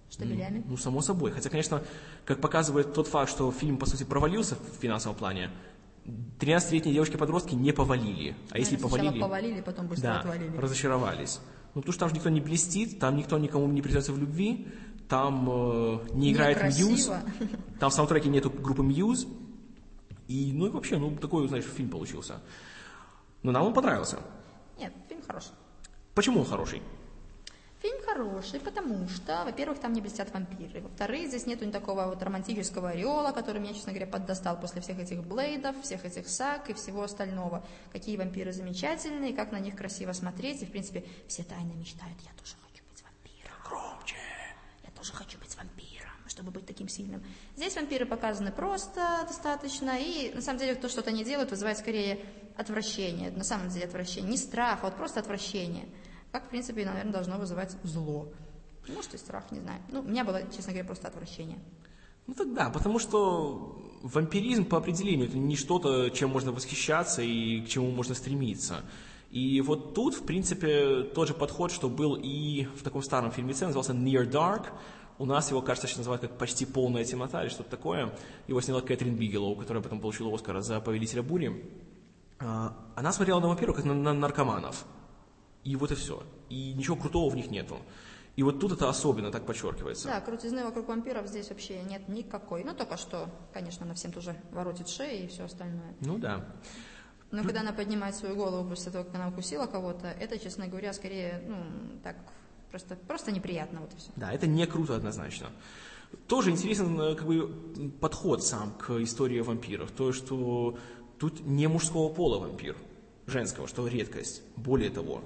[0.09, 0.63] штабелями.
[0.67, 1.31] Ну, само собой.
[1.31, 1.83] Хотя, конечно,
[2.25, 5.49] как показывает тот факт, что фильм, по сути, провалился в финансовом плане,
[6.39, 8.35] 13-летние девушки-подростки не повалили.
[8.51, 10.57] А если Наверное, сначала повалили, повалили, потом быстро да, отвалили.
[10.57, 11.39] разочаровались.
[11.73, 14.67] Ну, потому что там же никто не блестит, там никто никому не признается в любви,
[15.09, 16.87] там э, не играет Некрасиво.
[16.89, 17.11] Мьюз,
[17.79, 19.27] там в саундтреке нету группы Мьюз.
[20.27, 22.41] И, ну и вообще, ну, такой, знаешь, фильм получился.
[23.43, 24.19] Но нам он понравился.
[24.79, 25.51] Нет, фильм хороший.
[26.13, 26.81] Почему он хороший?
[27.85, 30.81] Фильм хороший, потому что, во-первых, там не блестят вампиры.
[30.81, 35.23] Во-вторых, здесь нету такого вот романтического ореола, который меня, честно говоря, поддостал после всех этих
[35.23, 37.63] блейдов, всех этих саг и всего остального.
[37.91, 40.63] Какие вампиры замечательные, как на них красиво смотреть.
[40.63, 43.55] И, в принципе, все тайно мечтают, я тоже хочу быть вампиром.
[43.69, 44.15] Громче.
[44.83, 47.23] Я тоже хочу быть вампиром, чтобы быть таким сильным.
[47.55, 52.25] Здесь вампиры показаны просто достаточно, и на самом деле то, что они делают, вызывает скорее
[52.57, 53.29] отвращение.
[53.29, 54.31] На самом деле отвращение.
[54.31, 55.87] Не страх, а вот просто отвращение.
[56.35, 58.27] Как, в принципе, наверное, должно вызывать зло.
[58.89, 59.79] Может и страх, не знаю.
[59.89, 61.57] Ну, у меня было, честно говоря, просто отвращение.
[62.27, 67.61] Ну так да, потому что вампиризм по определению это не что-то, чем можно восхищаться и
[67.61, 68.81] к чему можно стремиться.
[69.31, 73.67] И вот тут, в принципе, тот же подход, что был и в таком старом фильмеце,
[73.67, 74.65] назывался Near Dark,
[75.17, 78.13] У нас его, кажется, сейчас называют как «Почти полная темнота» или что-то такое.
[78.49, 81.63] Его сняла Кэтрин Бигелоу, которая потом получила Оскара за «Повелителя бури».
[82.39, 84.85] А, она смотрела на вампиров как на наркоманов.
[85.65, 86.23] И вот и все.
[86.49, 87.77] И ничего крутого в них нету.
[88.35, 90.07] И вот тут это особенно так подчеркивается.
[90.07, 92.63] Да, крутизны вокруг вампиров здесь вообще нет никакой.
[92.63, 95.95] Ну, только что, конечно, она всем тоже воротит шеи и все остальное.
[96.01, 96.45] Ну да.
[97.31, 100.93] Но когда она поднимает свою голову после того, как она укусила кого-то, это, честно говоря,
[100.93, 101.57] скорее, ну,
[102.03, 102.15] так,
[102.69, 104.11] просто, просто неприятно, вот и все.
[104.15, 105.47] Да, это не круто однозначно.
[106.27, 109.91] Тоже интересен э, как бы, подход сам к истории вампиров.
[109.91, 110.77] То, что
[111.19, 112.77] тут не мужского пола вампир,
[113.27, 114.43] женского, что редкость.
[114.55, 115.23] Более того,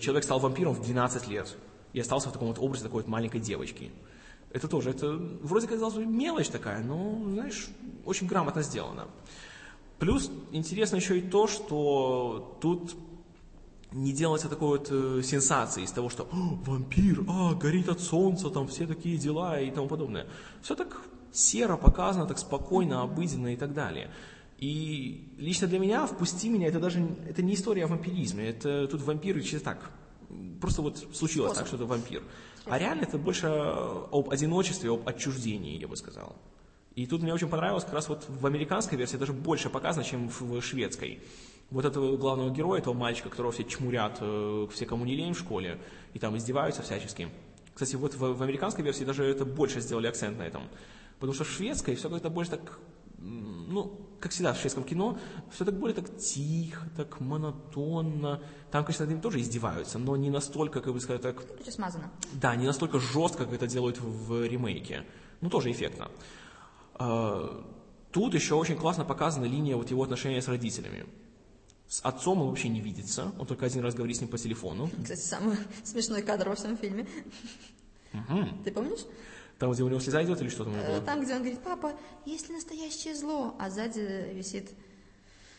[0.00, 1.56] человек стал вампиром в 12 лет
[1.92, 3.90] и остался в таком вот образе такой вот маленькой девочки.
[4.50, 7.68] Это тоже, это вроде казалось бы мелочь такая, но, знаешь,
[8.06, 9.06] очень грамотно сделано.
[9.98, 12.96] Плюс интересно еще и то, что тут
[13.92, 18.68] не делается такой вот э, сенсации из того, что вампир, а, горит от солнца, там
[18.68, 20.26] все такие дела и тому подобное.
[20.62, 21.00] Все так
[21.32, 24.10] серо показано, так спокойно, обыденно и так далее.
[24.58, 29.02] И лично для меня «Впусти меня» это даже это не история о вампиризме, это тут
[29.02, 29.90] вампиры чисто так,
[30.60, 31.56] просто вот случилось Способ.
[31.58, 32.22] так, что это вампир.
[32.64, 36.36] А реально это больше об одиночестве, об отчуждении, я бы сказал.
[36.96, 40.28] И тут мне очень понравилось, как раз вот в американской версии даже больше показано, чем
[40.28, 41.20] в шведской.
[41.70, 45.38] Вот этого главного героя, этого мальчика, которого все чмурят, э, все кому не лень в
[45.38, 45.78] школе,
[46.14, 47.28] и там издеваются всячески.
[47.74, 50.62] Кстати, вот в, в американской версии даже это больше сделали акцент на этом.
[51.20, 52.80] Потому что в шведской все как-то больше так,
[53.18, 55.18] ну, как всегда в шведском кино,
[55.50, 58.42] все так более так тихо, так монотонно.
[58.70, 61.46] Там, конечно, над ним тоже издеваются, но не настолько, как бы сказать, так...
[61.46, 62.10] Короче, смазано.
[62.32, 65.04] Да, не настолько жестко, как это делают в ремейке.
[65.40, 66.10] Ну, тоже эффектно.
[66.94, 67.64] А,
[68.10, 71.06] тут еще очень классно показана линия вот его отношения с родителями.
[71.88, 74.90] С отцом он вообще не видится, он только один раз говорит с ним по телефону.
[75.02, 77.06] Кстати, самый смешной кадр во всем фильме.
[78.12, 78.64] Угу.
[78.64, 79.00] Ты помнишь?
[79.58, 80.74] Там, где у него слеза идет или что там?
[80.74, 81.92] Э, там, где он говорит, папа,
[82.24, 83.56] есть ли настоящее зло?
[83.58, 84.70] А сзади висит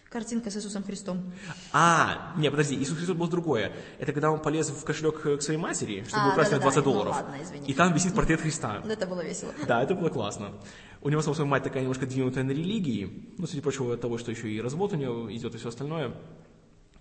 [0.10, 1.32] Картинка с Иисусом Христом.
[1.72, 3.74] А, не, подожди, Иисус Христос был другое.
[4.00, 6.78] Это когда он полез в кошелек к своей матери, чтобы а, украсть да, да, 20
[6.78, 7.16] да, долларов.
[7.20, 7.68] Ну, ладно, извини.
[7.68, 8.82] И там висит портрет Христа.
[8.88, 9.54] Это было весело.
[9.68, 10.54] Да, это было классно.
[11.02, 14.32] У него, собственно, мать такая немножко двинутая на религии, ну, среди прочего, от того, что
[14.32, 16.16] еще и развод у него идет и все остальное.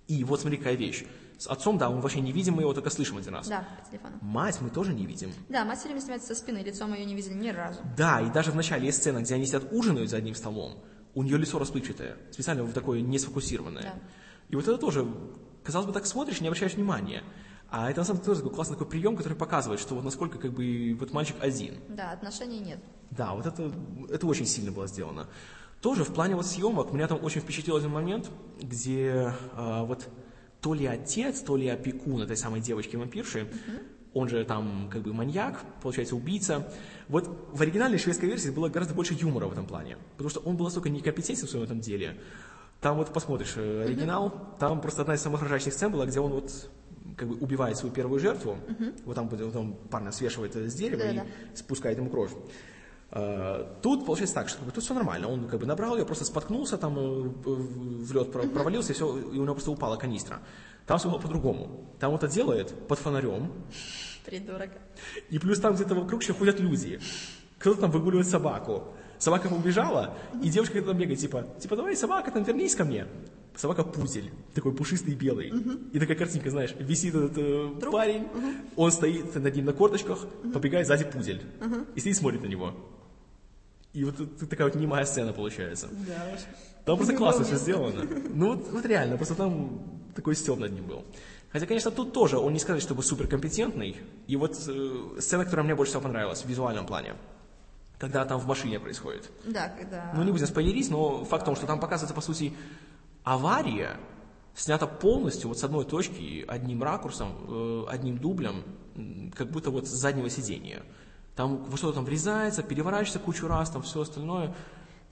[0.09, 1.05] И вот смотри, какая вещь.
[1.39, 3.49] С отцом, да, он вообще не видим, мы его только слышим один раз.
[3.49, 4.19] Да, по телефону.
[4.21, 5.33] Мать мы тоже не видим.
[5.49, 7.79] Да, мать все время снимается со спины, лицом ее не видели ни разу.
[7.97, 10.83] Да, и даже в начале есть сцена, где они сидят ужинают за одним столом
[11.19, 13.83] у нее лицо расплывчатое, специально в такое не сфокусированное.
[13.83, 13.95] Да.
[14.51, 15.05] И вот это тоже,
[15.65, 17.25] казалось бы, так смотришь, не обращаешь внимания.
[17.71, 20.39] А это на самом деле тоже такой классный такой прием, который показывает, что вот насколько
[20.39, 21.75] как бы вот мальчик один.
[21.89, 22.79] Да, отношений нет.
[23.11, 23.73] Да, вот это,
[24.09, 25.27] это очень сильно было сделано.
[25.81, 30.09] Тоже в плане вот съемок меня там очень впечатлил один момент, где э, вот
[30.61, 35.13] то ли отец, то ли опекун этой самой девочки-вампирши, uh-huh он же там как бы
[35.13, 36.69] маньяк, получается убийца.
[37.09, 40.57] Вот в оригинальной шведской версии было гораздо больше юмора в этом плане, потому что он
[40.57, 42.19] был настолько некомпетентен в своем этом деле.
[42.81, 46.33] Там вот посмотришь э, оригинал, там просто одна из самых ржачных сцен была, где он
[46.33, 46.71] вот
[47.17, 49.03] как бы убивает свою первую жертву, uh-huh.
[49.05, 52.31] вот там вот парня свешивает с дерева да, и спускает ему кровь.
[53.11, 55.29] Uh, тут получается так, что тут все нормально.
[55.29, 59.39] Он как бы набрал ее, просто споткнулся, там э, в лед провалился, и все, и
[59.39, 60.41] у него просто упала канистра.
[60.87, 61.87] Там все было по-другому.
[61.99, 63.51] Там он это делает под фонарем.
[64.27, 64.71] Придурок.
[65.31, 67.01] И плюс там где-то вокруг еще ходят люди.
[67.59, 68.95] Кто-то там выгуливает собаку.
[69.19, 73.07] Собака убежала, и девушка где-то бегает, типа, типа, давай, собака, там вернись ко мне.
[73.57, 75.51] Собака пузель, такой пушистый белый.
[75.51, 75.71] Угу.
[75.93, 78.53] И такая картинка, знаешь, висит этот э, парень, угу.
[78.77, 80.53] он стоит над ним на корточках, угу.
[80.53, 81.43] побегает сзади пузель.
[81.61, 81.87] Угу.
[81.97, 82.75] И сидит смотрит на него.
[83.99, 84.15] И вот
[84.49, 85.89] такая вот немая сцена получается.
[86.07, 86.39] Да
[86.85, 88.07] Там просто классно все сделано.
[88.29, 89.81] Ну вот, вот реально, просто там
[90.15, 91.05] такой степ над ним был.
[91.51, 93.97] Хотя, конечно, тут тоже он не сказать, чтобы суперкомпетентный.
[94.29, 97.15] И вот э, сцена, которая мне больше всего понравилась в визуальном плане.
[97.99, 99.33] Когда там в машине происходит.
[99.45, 100.13] Да, когда...
[100.15, 102.53] Ну, не будем спойлерить, но факт в том, что там показывается, по сути,
[103.25, 103.97] авария,
[104.55, 108.63] снята полностью вот с одной точки, одним ракурсом, э, одним дублем,
[109.35, 110.85] как будто вот с заднего сидения.
[111.39, 114.57] Там что-то там врезается, переворачивается кучу раз, там все остальное.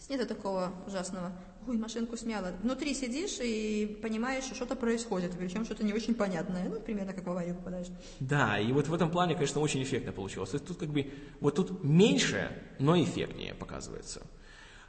[0.09, 1.31] Нет такого ужасного
[1.69, 2.53] ой, машинку смяла.
[2.65, 6.69] Внутри сидишь и понимаешь, что что-то происходит, причем что-то не очень понятное.
[6.69, 7.87] Ну, примерно как в аварию попадаешь.
[8.19, 10.51] Да, и вот в этом плане, конечно, очень эффектно получилось.
[10.51, 14.23] То есть тут как бы, вот тут меньше, но эффектнее показывается.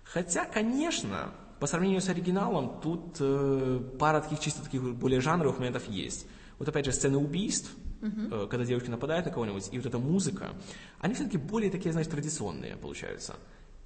[0.06, 5.88] Хотя, конечно, по сравнению с оригиналом, тут э, пара таких чисто таких более жанровых моментов
[5.88, 6.26] есть.
[6.58, 7.70] Вот опять же, сцены убийств,
[8.02, 10.54] э, когда девушки нападают на кого-нибудь, и вот эта музыка,
[11.00, 13.36] они все-таки более такие, знаешь, традиционные получаются.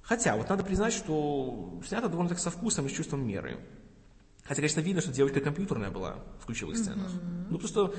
[0.02, 3.58] Хотя, вот надо признать, что снято довольно так со вкусом и с чувством меры.
[4.44, 7.12] Хотя, конечно, видно, что девочка компьютерная была в ключевых сценах.
[7.12, 7.46] Mm-hmm.
[7.50, 7.94] Ну, просто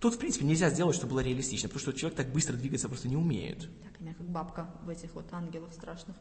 [0.00, 3.08] Тут, в принципе, нельзя сделать, чтобы было реалистично, потому что человек так быстро двигаться просто
[3.08, 3.68] не умеет.
[3.82, 6.16] Так, меня как бабка в этих вот ангелов страшных.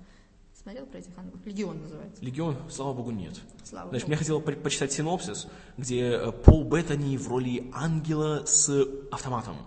[0.65, 1.45] Смотрел про этих ангелов?
[1.45, 2.25] Легион называется.
[2.25, 3.39] Легион, слава богу, нет.
[3.63, 4.09] Слава Значит, богу.
[4.09, 5.47] мне хотелось по- почитать синопсис,
[5.77, 8.67] где э, Пол Беттани в роли ангела с
[9.11, 9.57] автоматом.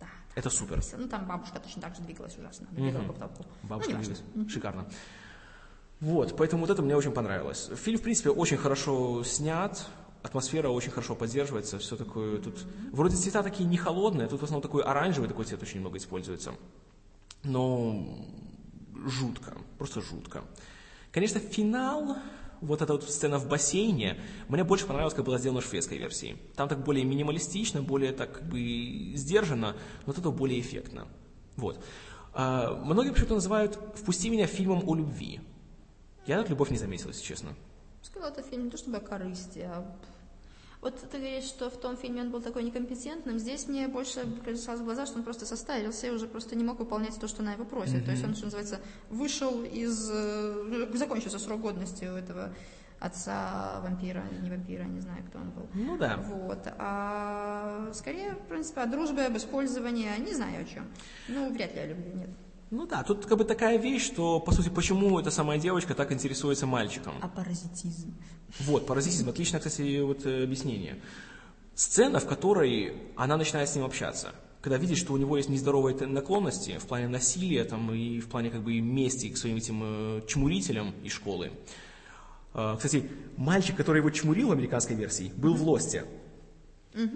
[0.00, 0.06] Да.
[0.34, 0.82] Это супер.
[0.96, 2.68] Ну, там бабушка точно так же двигалась ужасно.
[2.74, 3.44] Она бегала по потолку.
[3.64, 4.22] Бабушка ну, двигалась.
[4.50, 4.86] Шикарно.
[6.00, 7.68] Вот, поэтому вот это мне очень понравилось.
[7.74, 9.86] Фильм, в принципе, очень хорошо снят,
[10.22, 12.64] атмосфера очень хорошо поддерживается, все такое тут...
[12.92, 16.54] Вроде цвета такие не холодные, тут в основном такой оранжевый такой цвет очень много используется.
[17.42, 18.24] Но
[19.06, 20.44] жутко, просто жутко.
[21.12, 22.16] Конечно, финал,
[22.60, 26.36] вот эта вот сцена в бассейне, мне больше понравилось, как было сделано в шведской версии.
[26.56, 31.06] Там так более минималистично, более так как бы сдержанно, но вот это более эффектно.
[31.56, 31.82] Вот.
[32.34, 35.40] А, многие почему-то называют «Впусти меня» фильмом о любви.
[36.26, 37.54] Я так любовь не заметил, если честно.
[38.02, 39.96] Сказала, это фильм не то чтобы о корысти, а...
[40.86, 43.40] Вот ты говоришь, что в том фильме он был такой некомпетентным.
[43.40, 46.78] Здесь мне больше бросалось в глаза, что он просто состарился и уже просто не мог
[46.78, 48.04] выполнять то, что она его просит.
[48.04, 48.78] То есть он, что называется,
[49.10, 50.08] вышел из...
[50.12, 52.54] э, Закончился срок годности у этого
[53.00, 55.66] отца вампира, не вампира, не знаю, кто он был.
[55.74, 56.18] Ну да.
[56.18, 56.68] Вот.
[56.78, 60.86] А скорее, в принципе, о дружбе, об использовании, не знаю о чем.
[61.26, 62.30] Ну, вряд ли о любви, нет.
[62.76, 66.12] Ну да, тут как бы такая вещь, что, по сути, почему эта самая девочка так
[66.12, 67.14] интересуется мальчиком.
[67.22, 68.14] А паразитизм.
[68.60, 69.30] Вот, паразитизм.
[69.30, 70.96] Отличное, кстати, вот э, объяснение.
[71.74, 74.32] Сцена, в которой она начинает с ним общаться.
[74.60, 78.50] Когда видит, что у него есть нездоровые наклонности в плане насилия там, и в плане
[78.50, 81.52] как бы мести к своим этим э, чмурителям из школы.
[82.52, 83.08] Э, Кстати,
[83.38, 86.04] мальчик, который его чмурил в американской версии, был в «Лосте».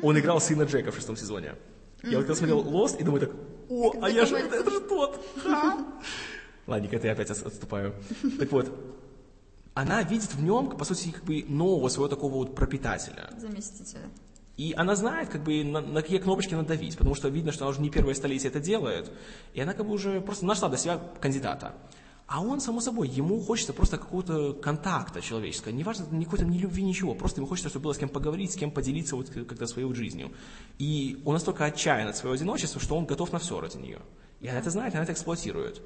[0.03, 1.55] Он играл сына Джека в шестом сезоне.
[2.03, 3.31] Я вот когда смотрел «Лост» и думаю так,
[3.71, 5.25] о, а я же, это, же тот.
[6.67, 7.95] Ладненько, это я опять от- отступаю.
[8.39, 8.71] Так вот,
[9.75, 13.31] она видит в нем, по сути, как бы нового своего такого вот пропитателя.
[13.39, 14.03] Заместителя.
[14.57, 17.71] И она знает, как бы, на, на какие кнопочки надавить, потому что видно, что она
[17.71, 19.11] уже не первое столетие это делает,
[19.55, 21.73] и она как бы уже просто нашла для себя кандидата.
[22.33, 26.59] А он, само собой, ему хочется просто какого-то контакта человеческого, не важно, никакой там ни
[26.59, 29.67] любви, ничего, просто ему хочется, чтобы было с кем поговорить, с кем поделиться вот как-то
[29.67, 30.31] своей вот жизнью.
[30.79, 33.99] И он настолько отчаян от своего одиночества, что он готов на все ради нее.
[34.41, 35.83] И она это знает, она это эксплуатирует.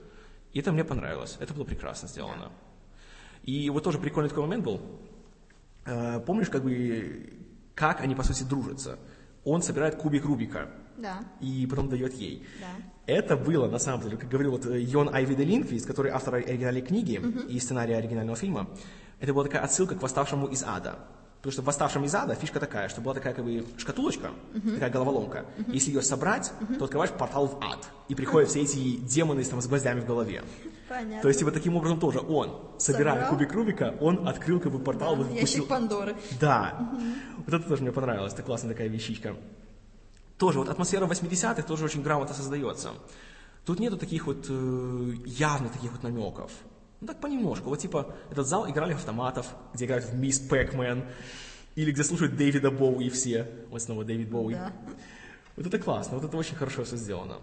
[0.53, 2.53] И это мне понравилось, это было прекрасно сделано.
[3.45, 4.83] И вот тоже прикольный такой момент был.
[5.87, 7.33] Э, Помнишь, как бы,
[7.75, 8.99] как они, по сути, дружатся?
[9.45, 12.47] Он собирает кубик Рубика Да, и потом дает ей.
[12.61, 12.85] да.
[13.07, 16.81] Это было, на самом деле, как говорил вот э, Йон Айвиде Линквист, который автор оригинальной
[16.83, 18.69] книги и сценария оригинального фильма,
[19.21, 20.97] это была такая отсылка к «Восставшему из ада».
[21.39, 24.31] Потому что в «Восставшем из ада» фишка такая, что была такая как бы шкатулочка,
[24.75, 25.45] такая головоломка.
[25.67, 27.87] Если ее собрать, то открываешь портал в ад.
[28.09, 30.43] И приходят все эти демоны с, там, с гвоздями в голове.
[30.89, 31.21] Понятно.
[31.21, 33.31] То есть, типа, таким образом тоже он, собирая Собрал.
[33.31, 36.15] кубик Рубика, он открыл как бы портал, вот Ящик Пандоры.
[36.41, 36.91] да.
[37.37, 38.33] Вот это тоже мне понравилось.
[38.33, 39.37] Это классная такая вещичка.
[40.45, 42.91] Тоже вот атмосфера 80-х тоже очень грамотно создается.
[43.65, 46.53] Тут нету таких вот э, явных таких вот намеков.
[47.01, 47.71] Ну так понемножку.
[47.71, 51.07] Вот типа этот зал играли в автоматов, где играют в Мисс Пэкмен,
[51.77, 53.49] или где слушают Дэвида Боуи все.
[53.71, 54.53] Вот снова Дэвид Боуи.
[54.53, 54.71] Да.
[55.57, 57.39] Вот это классно, вот это очень хорошо все сделано.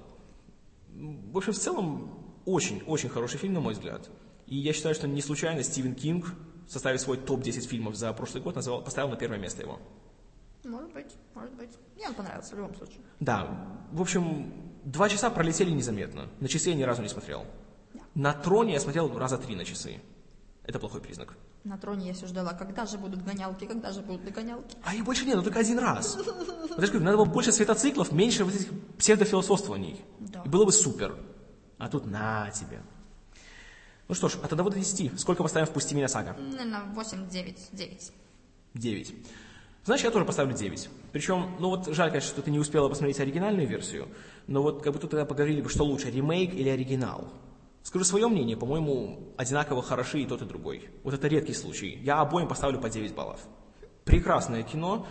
[0.94, 2.14] В общем, в целом,
[2.46, 4.12] очень-очень хороший фильм, на мой взгляд.
[4.46, 6.36] И я считаю, что не случайно Стивен Кинг,
[6.68, 9.80] составив свой топ-10 фильмов за прошлый год, назвал, поставил на первое место его.
[10.64, 11.72] Может быть, может быть.
[11.96, 13.00] Мне он понравился в любом случае.
[13.20, 13.48] Да,
[13.92, 16.28] в общем, два часа пролетели незаметно.
[16.40, 17.46] На часы я ни разу не смотрел.
[17.94, 18.02] Да.
[18.16, 20.02] На троне я смотрел раза три на часы.
[20.64, 21.36] Это плохой признак.
[21.64, 24.76] На троне я все ждала, когда же будут гонялки, когда же будут догонялки.
[24.84, 26.16] А их больше нет, ну только один раз.
[26.76, 30.02] Говорю, надо было больше светоциклов, меньше вот этих псевдофилософствований.
[30.20, 30.42] Да.
[30.44, 31.18] И было бы супер.
[31.78, 32.82] А тут на тебе.
[34.08, 35.20] Ну что ж, от 1 до 10.
[35.20, 36.36] Сколько поставим в «Пусти меня, сага»?
[36.38, 38.12] Наверное, 8, 9, 9.
[38.74, 39.16] 9.
[39.84, 40.90] Знаешь, я тоже поставлю 9.
[41.12, 44.10] Причем, ну вот жаль, конечно, что ты не успела посмотреть оригинальную версию,
[44.46, 47.30] но вот как бы тут тогда поговорили бы, что лучше, ремейк или оригинал.
[47.82, 50.90] Скажу свое мнение, по-моему, одинаково хороши и тот, и другой.
[51.04, 52.00] Вот это редкий случай.
[52.04, 53.40] Я обоим поставлю по 9 баллов.
[54.06, 55.08] Прекрасное кино,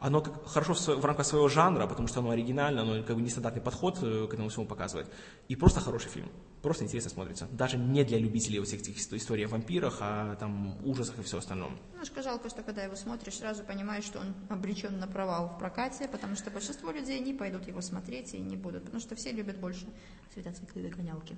[0.00, 3.22] оно как, хорошо в, в рамках своего жанра, потому что оно оригинально, оно как бы
[3.22, 5.08] нестандартный подход э, к этому всему показывает.
[5.48, 6.30] И просто хороший фильм.
[6.62, 7.48] Просто интересно смотрится.
[7.52, 11.22] Даже не для любителей вот всех этих ист- историй о вампирах, а там ужасах и
[11.22, 11.78] все остальном.
[11.92, 16.08] Немножко жалко, что когда его смотришь, сразу понимаешь, что он обречен на провал в прокате,
[16.08, 19.58] потому что большинство людей не пойдут его смотреть и не будут, потому что все любят
[19.58, 19.86] больше
[20.32, 21.36] светоциклы и догонялки.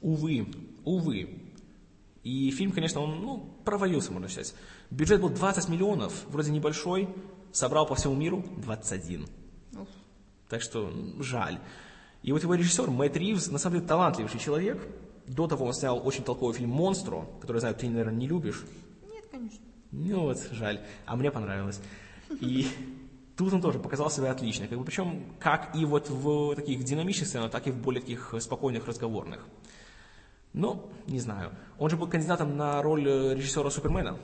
[0.00, 0.46] Увы,
[0.84, 1.42] увы.
[2.22, 4.54] И фильм, конечно, он, ну, провалился, можно сказать.
[4.90, 7.08] Бюджет был 20 миллионов, вроде небольшой,
[7.52, 9.26] собрал по всему миру 21.
[9.74, 9.88] Уф.
[10.48, 11.58] Так что жаль.
[12.22, 14.86] И вот его режиссер Мэтт Ривз, на самом деле, талантливейший человек.
[15.26, 18.64] До того он снял очень толковый фильм «Монстро», который, знаю, ты, наверное, не любишь.
[19.12, 19.58] Нет, конечно.
[19.92, 20.80] Ну вот, жаль.
[21.04, 21.80] А мне понравилось.
[22.30, 22.66] И
[23.38, 24.66] Тут он тоже показал себя отлично.
[24.66, 28.34] Как бы, причем как и вот в таких динамичных сценах, так и в более таких
[28.40, 29.46] спокойных разговорных.
[30.52, 31.52] Ну, не знаю.
[31.78, 34.18] Он же был кандидатом на роль э, режиссера Супермена.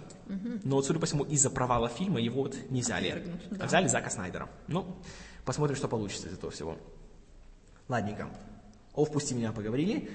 [0.64, 3.24] Но судя по всему, из-за провала фильма его вот не взяли.
[3.50, 3.64] Да.
[3.64, 4.48] А взяли Зака Снайдера.
[4.66, 4.96] Ну,
[5.44, 6.76] посмотрим, что получится из этого всего.
[7.88, 8.28] Ладненько.
[8.94, 10.10] О «Впусти меня» поговорили.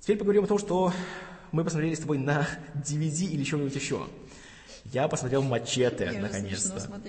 [0.00, 0.92] Теперь поговорим о том, что
[1.50, 4.06] мы посмотрели с тобой на DVD или чем-нибудь еще.
[4.84, 6.88] Я посмотрел «Мачете», наконец-то.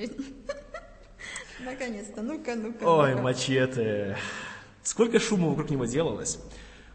[1.59, 2.21] Наконец-то.
[2.21, 2.83] Ну-ка, ну-ка.
[2.83, 3.23] Ой, ну-ка.
[3.23, 4.17] мачете.
[4.83, 6.39] Сколько шума вокруг него делалось.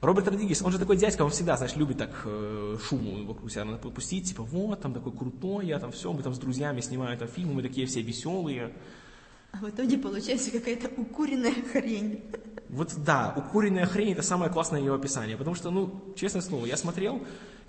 [0.00, 3.66] Роберт Родригес, он же такой дядька, он всегда, знаешь, любит так э, шуму вокруг себя
[3.66, 7.18] надо пустить, типа, вот, там такой крутой, я там все, мы там с друзьями снимаем
[7.18, 8.72] там фильмы, мы такие все веселые.
[9.52, 12.22] А в итоге получается какая-то укуренная хрень.
[12.70, 16.78] Вот да, укуренная хрень это самое классное ее описание, потому что, ну, честное слово, я
[16.78, 17.20] смотрел,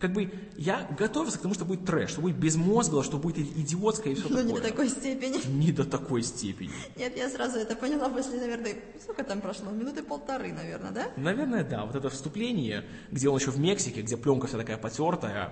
[0.01, 4.13] как бы я готовился к тому, что будет трэш, что будет безмозгло, что будет идиотское
[4.13, 4.43] и все Но такое.
[4.43, 5.47] Ну, не до такой степени.
[5.47, 6.71] Не до такой степени.
[6.97, 9.69] Нет, я сразу это поняла после, наверное, сколько там прошло?
[9.69, 11.11] Минуты полторы, наверное, да?
[11.17, 15.51] Наверное, да, вот это вступление, где он еще в Мексике, где пленка вся такая потертая,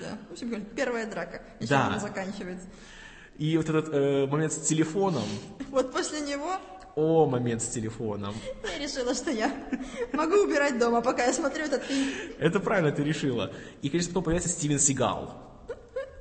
[0.00, 0.18] Да.
[0.28, 1.40] В общем, первая драка.
[1.58, 1.86] Еще Да.
[1.86, 2.66] она заканчивается.
[3.38, 5.24] и вот этот э, момент с телефоном,
[5.70, 6.58] Вот после него
[6.96, 8.34] о, момент с телефоном.
[8.72, 9.52] я решила, что я
[10.12, 12.10] могу убирать дома, пока я смотрю этот фильм.
[12.38, 13.52] Это правильно ты решила.
[13.82, 15.34] И, конечно, потом появляется Стивен Сигал,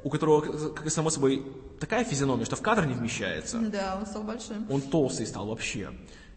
[0.04, 0.42] у которого,
[0.74, 1.46] как и само собой,
[1.80, 3.58] такая физиономия, что в кадр не вмещается.
[3.60, 4.70] Да, он стал большим.
[4.70, 5.92] Он толстый стал вообще.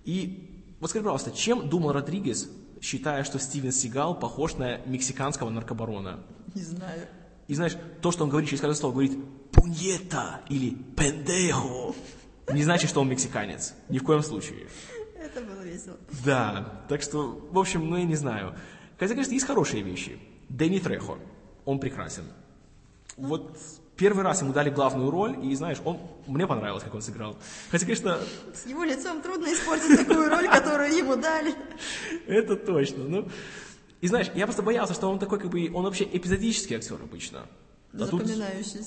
[0.04, 2.48] И вот скажи, пожалуйста, чем думал Родригес,
[2.80, 6.20] считая, что Стивен Сигал похож на мексиканского наркобарона?
[6.54, 7.08] Не знаю.
[7.48, 9.18] И знаешь, то, что он говорит через каждое слово, говорит
[9.50, 11.94] «пуньета» или «пендехо»,
[12.50, 13.74] не значит, что он мексиканец.
[13.88, 14.66] Ни в коем случае.
[15.16, 15.96] Это было весело.
[16.24, 18.54] Да, так что, в общем, ну я не знаю.
[18.98, 20.18] Хотя, конечно, есть хорошие вещи.
[20.48, 21.18] Дэнни Трехо,
[21.64, 22.24] он прекрасен.
[23.16, 23.58] Вот
[23.96, 27.36] первый раз ему дали главную роль, и знаешь, он, мне понравилось, как он сыграл.
[27.70, 28.18] Хотя, конечно,
[28.54, 31.54] С его лицом трудно испортить такую роль, которую ему дали.
[32.26, 33.04] это точно.
[33.04, 33.28] Ну,
[34.00, 37.46] и знаешь, я просто боялся, что он такой, как бы, он вообще эпизодический актер обычно.
[37.92, 38.22] А тут,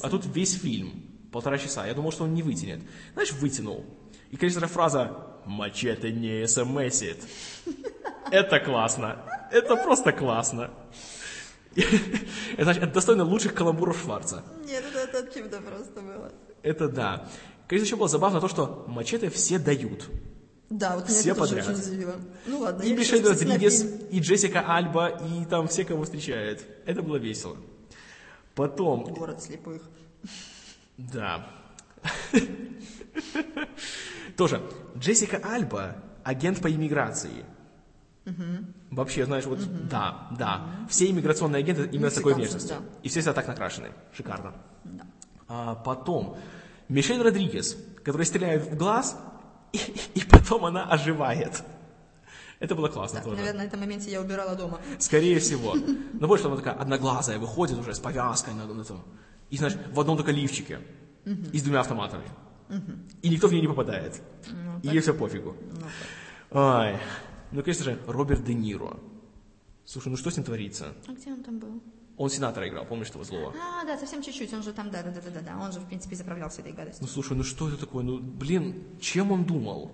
[0.01, 1.87] а тут весь фильм, полтора часа.
[1.87, 2.81] Я думал, что он не вытянет.
[3.13, 3.85] Знаешь, вытянул.
[4.31, 7.17] И, конечно фраза «Мачете не смсит».
[8.31, 9.17] Это классно.
[9.51, 10.71] Это просто классно.
[11.75, 14.43] Это, значит, это достойно лучших каламбуров Шварца.
[14.65, 16.31] Нет, это, это чудо просто было.
[16.63, 17.27] Это да.
[17.67, 20.09] Конечно, еще было забавно то, что мачете все дают.
[20.69, 21.69] Да, вот меня Все это тоже подряд.
[21.77, 22.15] очень удивило.
[22.45, 26.65] Ну ладно, И Мишель Родригес, и Джессика Альба, и там все, кого встречает.
[26.85, 27.57] Это было весело.
[28.55, 29.81] Потом, Город слепых.
[30.97, 31.47] Да.
[34.37, 34.61] Тоже,
[34.97, 37.45] Джессика Альба, агент по иммиграции.
[38.91, 40.65] Вообще, знаешь, вот, да, да.
[40.89, 42.77] Все иммиграционные агенты именно с такой внешностью.
[42.77, 42.85] да.
[43.03, 43.91] И все всегда так накрашены.
[44.15, 44.53] Шикарно.
[44.83, 45.05] Да.
[45.47, 46.37] А потом,
[46.87, 49.17] Мишель Родригес, который стреляет в глаз,
[49.73, 49.79] и,
[50.15, 51.63] и потом она оживает.
[52.59, 53.37] Это было классно Да, тоже.
[53.37, 54.79] наверное, на этом моменте я убирала дома.
[54.99, 55.75] Скорее всего.
[56.13, 59.01] Но больше она такая одноглазая, выходит уже с повязкой на, на этом.
[59.51, 60.79] И, знаешь, в одном только лифчике.
[61.25, 62.23] И с двумя автоматами.
[63.21, 64.21] И никто в нее не попадает.
[64.81, 65.55] и ей все пофигу.
[66.51, 66.99] Ай.
[67.51, 68.97] Ну, конечно же, Роберт Де Ниро.
[69.85, 70.93] Слушай, ну что с ним творится?
[71.07, 71.81] А где он там был?
[72.17, 73.53] Он сенатора играл, помнишь того злого?
[73.59, 75.79] А, да, совсем чуть-чуть, он же там, да, да, да, да, да, да, он же,
[75.79, 77.03] в принципе, заправлялся этой гадостью.
[77.03, 78.03] Ну, слушай, ну что это такое?
[78.03, 79.91] Ну, блин, чем он думал?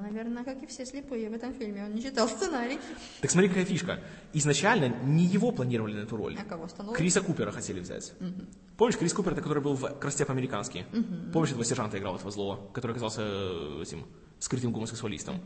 [0.00, 2.78] Наверное, как и все слепые в этом фильме, он не читал сценарий.
[3.20, 4.00] Так смотри, какая фишка.
[4.32, 6.36] Изначально не его планировали на эту роль.
[6.40, 6.94] А кого станул?
[6.94, 8.12] Криса Купера хотели взять.
[8.76, 10.86] Помнишь, Крис Купер, это который был в «Красоте по-американски»?
[11.32, 14.06] Помнишь, этого сержанта играл, этого злого, который оказался э, этим
[14.38, 15.40] скрытым гомосексуалистом?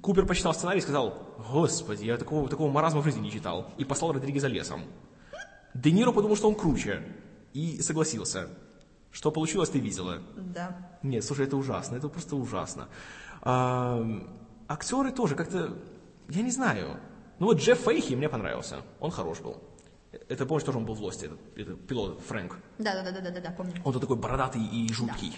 [0.00, 3.70] Купер почитал сценарий и сказал, господи, я такого, такого маразма в жизни не читал.
[3.76, 4.84] И послал Родригеза лесом.
[5.74, 7.02] Де Ниро подумал, что он круче.
[7.52, 8.48] И согласился.
[9.10, 10.22] Что получилось, ты видела.
[10.36, 10.98] Да.
[11.02, 12.88] Нет, слушай, это ужасно, это просто ужасно.
[13.42, 14.04] А,
[14.68, 15.76] актеры тоже как-то,
[16.28, 16.96] я не знаю.
[17.38, 19.56] Ну вот Джефф Фейхи мне понравился, он хорош был.
[20.28, 22.58] Это, помнишь, тоже он был в Лосте, этот, этот пилот Фрэнк.
[22.78, 23.72] Да, да, да, да, да, да, да, помню.
[23.82, 25.32] Он такой бородатый и жуткий.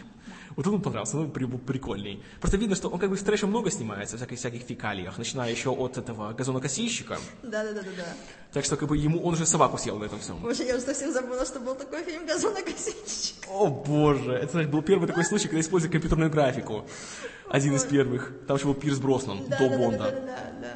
[0.56, 2.20] Вот он понравился, при- прикольный.
[2.40, 5.70] Просто видно, что он как бы в трэше много снимается, всяких, всяких фекалиях, начиная еще
[5.70, 7.18] от этого газонокосильщика.
[7.44, 8.04] Да, да, да, да, да.
[8.52, 10.36] Так что как бы ему, он уже собаку съел на этом всем.
[10.42, 13.36] Боже, я уже совсем забыла, что был такой фильм «Газонокосильщик».
[13.48, 16.84] О боже, это значит, был первый такой случай, когда использовали компьютерную графику.
[17.48, 18.32] Один из первых.
[18.48, 19.98] Там еще был Пирс Броснан, Да, до да, да, Бонда.
[19.98, 20.74] да, да, да,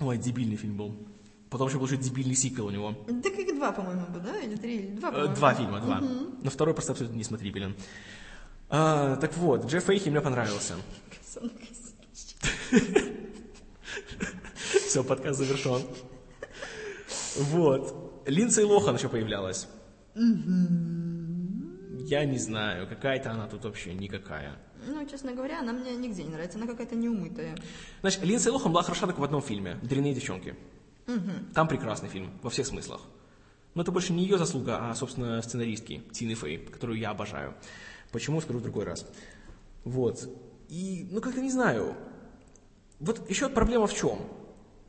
[0.00, 0.06] да.
[0.06, 0.94] Ой, дебильный фильм был.
[1.50, 2.94] Потом еще был еще дебильный сиквел у него.
[3.22, 4.38] Так их два, по-моему, да?
[4.40, 5.34] Или три, или два, Э, по-моему.
[5.34, 6.00] Два фильма, два.
[6.42, 7.74] Но второй просто абсолютно несмотрибелен.
[8.70, 10.74] А, так вот, Джефф Фейхи мне понравился.
[14.86, 15.82] Все, подкаст завершен.
[17.36, 18.22] Вот.
[18.26, 19.68] Линдсей Лохан еще появлялась.
[20.14, 20.24] Я
[22.24, 24.56] не знаю, какая-то она тут вообще никакая.
[24.86, 27.56] Ну, честно говоря, она мне нигде не нравится, она какая-то неумытая.
[28.00, 30.54] Значит, Линдси Лохан была хороша только в одном фильме «Дрянные девчонки».
[31.54, 33.00] Там прекрасный фильм, во всех смыслах.
[33.74, 37.54] Но это больше не ее заслуга, а, собственно, сценаристки Тины Фей, которую я обожаю.
[38.12, 39.06] Почему, скажу в другой раз.
[39.84, 40.28] Вот.
[40.68, 41.94] И, ну, как-то не знаю.
[42.98, 44.18] Вот еще проблема в чем?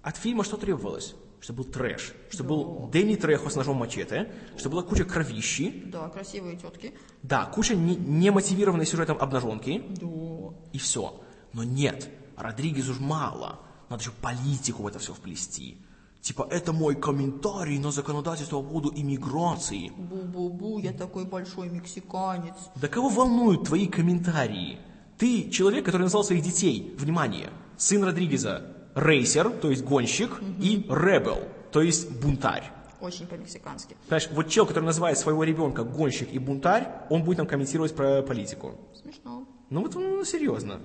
[0.01, 1.15] От фильма что требовалось?
[1.41, 6.09] Чтобы был трэш, чтобы был Дэнни Трехо с ножом мачете, чтобы была куча кровищи, Да,
[6.09, 6.93] красивые тетки.
[7.23, 10.53] да, куча не, немотивированной сюжетом обнаженки, Да.
[10.73, 11.21] и все.
[11.53, 13.59] Но нет, Родригезу ж мало.
[13.89, 15.77] Надо еще политику в это все вплести.
[16.21, 19.91] Типа, это мой комментарий на законодательство по поводу иммиграции.
[19.97, 22.55] Бу-бу-бу, я такой большой мексиканец.
[22.75, 24.79] Да кого волнуют твои комментарии?
[25.17, 31.39] Ты человек, который назвал своих детей, внимание, сын Родригеза, рейсер, то есть гонщик, и ребел,
[31.71, 32.71] то есть бунтарь.
[32.99, 33.95] Очень по-мексикански.
[34.07, 38.21] Понимаешь, вот чел, который называет своего ребенка гонщик и бунтарь, он будет нам комментировать про
[38.21, 38.75] политику.
[39.01, 39.47] Смешно.
[39.69, 40.81] Ну вот, ну, серьезно.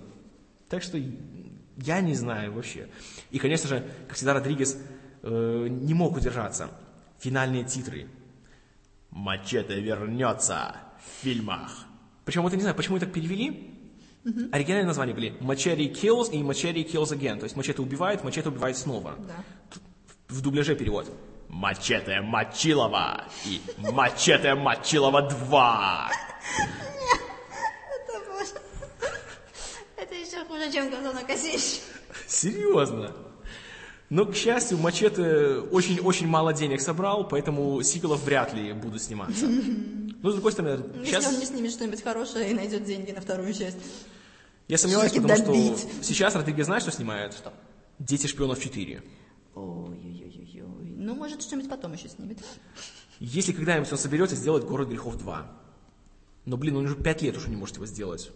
[0.68, 0.96] Так что
[1.76, 2.88] я не знаю вообще.
[3.30, 4.78] И, конечно же, как всегда, Родригес
[5.24, 6.70] э, не мог удержаться.
[7.18, 8.08] Финальные титры.
[9.10, 11.86] Мачете вернется в фильмах.
[12.24, 13.70] Причем вот я не знаю, почему так перевели.
[14.52, 17.38] Оригинальные названия были Machete Kills и Machete Kills Again.
[17.38, 19.16] То есть Мачете убивает, Мачете убивает снова.
[19.18, 19.34] Да.
[20.28, 21.10] В дубляже перевод.
[21.48, 26.10] Мачете Мачилова и Мачете Мачилова 2.
[27.98, 28.50] Это боже.
[29.96, 31.82] Это еще хуже, чем газонокосильщик.
[32.26, 33.14] Серьезно.
[34.10, 39.46] Но, к счастью, Мачете очень-очень мало денег собрал, поэтому сиквелов вряд ли будут сниматься.
[40.24, 43.20] Ну, с другой стороны, Если он не сейчас снимет что-нибудь хорошее и найдет деньги на
[43.20, 43.76] вторую часть.
[44.68, 45.78] я сомневаюсь, потому добить.
[45.78, 47.36] что сейчас Родригес знает, что снимает?
[47.98, 49.02] Дети шпионов 4.
[49.54, 50.94] Ой-ой-ой-ой.
[50.96, 52.38] Ну, может, что-нибудь потом еще снимет.
[53.20, 55.46] Если когда-нибудь он соберется сделать «Город грехов 2».
[56.46, 58.30] Но, блин, он уже пять лет уже не может его сделать.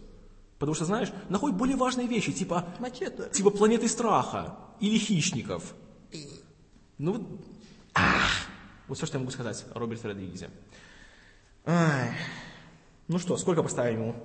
[0.59, 3.29] Потому что, знаешь, находит более важные вещи, типа, Мачете.
[3.31, 5.73] типа «Планеты страха» или «Хищников».
[6.97, 7.45] Ну, вот,
[7.93, 8.47] ах,
[8.89, 10.49] вот все, что я могу сказать о Роберте Родригезе.
[11.65, 12.11] Ай.
[13.07, 14.15] Ну что, сколько поставим ему?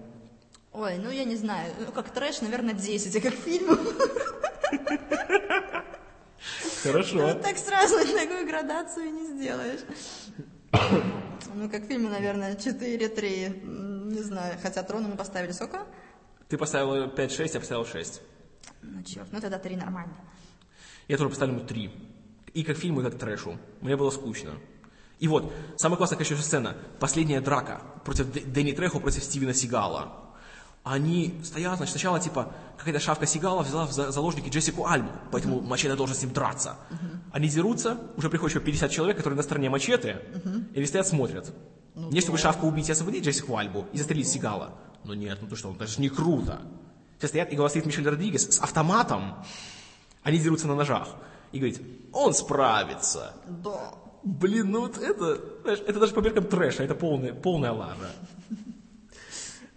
[0.72, 1.72] Ой, ну я не знаю.
[1.78, 3.78] Ну, как трэш, наверное, 10, а как фильм.
[6.82, 7.18] Хорошо.
[7.28, 9.80] Вот так сразу такую градацию не сделаешь.
[11.54, 13.62] Ну, как фильму, наверное, 4-3.
[13.62, 14.58] М, Не знаю.
[14.60, 15.86] Хотя трону мы поставили сколько?
[16.48, 18.20] Ты поставил 5-6, я поставил 6.
[18.82, 20.14] Ну, черт, ну тогда 3 нормально.
[21.08, 21.90] Я тоже поставил ему 3.
[22.54, 23.58] И как фильму, и как трэшу.
[23.80, 24.52] Мне было скучно.
[25.18, 26.76] И вот, самая классная, конечно, сцена.
[27.00, 30.20] Последняя драка против Д- Дэнни Трехо против Стивена Сигала.
[30.82, 35.62] Они стоят, значит, сначала, типа, какая-то шавка Сигала взяла в за- заложники Джессику Альбу, поэтому
[35.62, 36.76] Мачете должен с ним драться.
[37.32, 40.20] Они дерутся, уже приходит еще 50 человек, которые на стороне Мачете,
[40.74, 41.54] и они стоят, смотрят.
[41.94, 44.74] Не чтобы шавку убить и освободить Джессику Альбу и застрелить Сигала.
[45.04, 46.62] Но нет, ну то что, это же не круто.
[47.18, 49.44] Все стоят, и голосит Мишель Родригес с автоматом.
[50.22, 51.08] Они дерутся на ножах.
[51.52, 51.80] И говорит,
[52.12, 53.34] он справится.
[53.46, 53.94] Да.
[54.22, 58.10] Блин, ну вот это, знаешь, это даже по меркам трэша, это полная, полная лажа.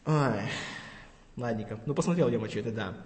[0.06, 0.50] Ой,
[1.36, 1.80] ладненько.
[1.86, 2.98] Ну, посмотрел я мочу это, да.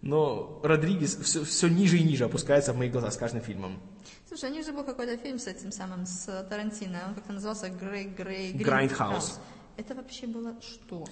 [0.00, 3.78] Но Родригес все, все ниже и ниже опускается в моих глазах с каждым фильмом.
[4.26, 7.02] Слушай, у них же был какой-то фильм с этим самым, с Тарантино.
[7.08, 9.38] Он как-то назывался Грей Грей Grindhouse.
[9.76, 11.04] Это вообще было что?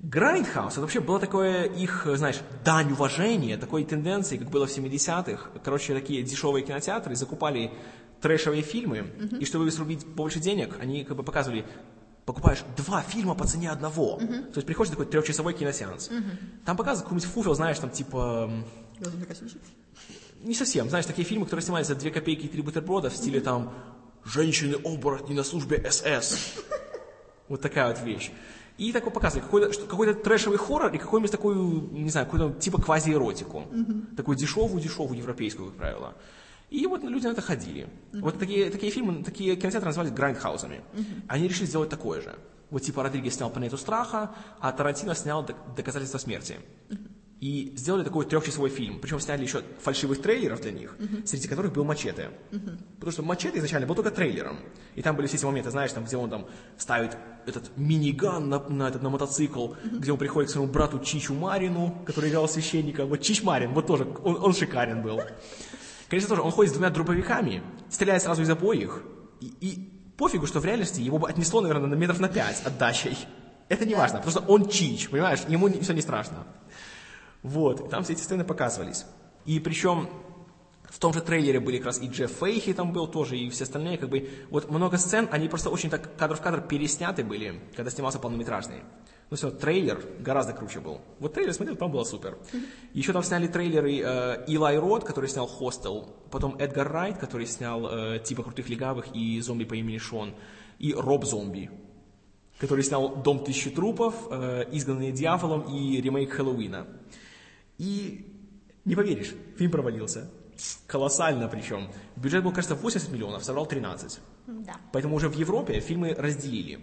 [0.00, 5.48] Grindhouse, это вообще было такое их, знаешь, дань уважения, такой тенденции, как было в 70-х.
[5.64, 7.72] Короче, такие дешевые кинотеатры закупали
[8.20, 11.64] трэшевые фильмы, и чтобы срубить больше денег, они как бы показывали,
[12.26, 14.18] покупаешь два фильма по цене одного.
[14.18, 16.10] То есть приходишь такой трехчасовой киносеанс.
[16.64, 18.50] Там показывают какой-нибудь фуфел, знаешь, там типа...
[20.42, 23.40] Не совсем, знаешь, такие фильмы, которые снимались за две копейки и три бутерброда в стиле
[23.40, 23.72] там
[24.24, 26.36] «Женщины-оборотни на службе СС».
[27.48, 28.32] Вот такая вот вещь.
[28.78, 32.80] И такой показывали какой-то, что- какой-то трэшевый хоррор и какую-нибудь такую, не знаю, какую-то типа
[32.80, 33.64] квазиэротику.
[34.16, 36.14] Такую дешевую-дешевую европейскую, как правило.
[36.68, 37.88] И вот люди на это ходили.
[38.12, 40.80] Вот такие, такие фильмы, такие кинотеатры назывались грайндхаусами.
[41.28, 42.34] Они решили сделать такое же.
[42.70, 46.56] Вот типа Родригес снял «Планету страха», а Тарантино снял «Док- «Доказательства смерти».
[47.46, 48.98] И сделали такой трехчасовой фильм.
[48.98, 52.30] Причем сняли еще фальшивых трейлеров для них, среди которых был Мачете.
[52.96, 54.58] Потому что Мачете изначально был только трейлером.
[54.96, 57.16] И там были все эти моменты, знаешь, там, где он там ставит
[57.46, 62.02] этот миниган на, на, этот, на мотоцикл, где он приходит к своему брату Чичу Марину,
[62.04, 63.06] который играл священника.
[63.06, 65.20] Вот Чич Марин, вот тоже, он, он шикарен был.
[66.08, 69.04] Конечно, тоже, он ходит с двумя дробовиками, стреляет сразу из обоих.
[69.40, 73.16] И, и пофигу, что в реальности его бы отнесло, наверное, на метров на пять отдачей.
[73.68, 76.44] Это не важно, потому что он Чич, понимаешь, ему все не страшно.
[77.46, 79.06] Вот, и там все эти сцены показывались.
[79.44, 80.08] И причем
[80.90, 83.64] В том же трейлере были как раз и Джефф Фейхи там был тоже, и все
[83.64, 87.60] остальные, как бы, вот много сцен, они просто очень так кадр в кадр пересняты были,
[87.74, 88.82] когда снимался полнометражный.
[89.28, 91.00] Ну все, трейлер гораздо круче был.
[91.18, 92.38] Вот трейлер смотрел, там было супер.
[92.92, 97.88] Еще там сняли трейлеры э, Илай Рот, который снял «Хостел», потом Эдгар Райт, который снял
[97.88, 100.34] э, «Типа крутых легавых» и «Зомби по имени Шон»,
[100.78, 101.70] и Роб Зомби,
[102.60, 106.86] который снял «Дом тысячи трупов», э, «Изгнанные дьяволом» и ремейк «Хэллоуина».
[107.78, 108.32] И
[108.84, 110.30] не поверишь, фильм провалился.
[110.86, 111.90] Колоссально причем.
[112.16, 114.20] Бюджет был, кажется, 80 миллионов, собрал 13.
[114.46, 114.76] Да.
[114.92, 116.80] Поэтому уже в Европе фильмы разделили.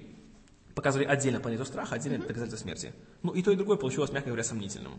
[0.75, 2.93] Показывали отдельно «Планету страха», отдельно «Доказательства смерти».
[3.21, 4.93] Ну и то, и другое получилось, мягко говоря, сомнительным.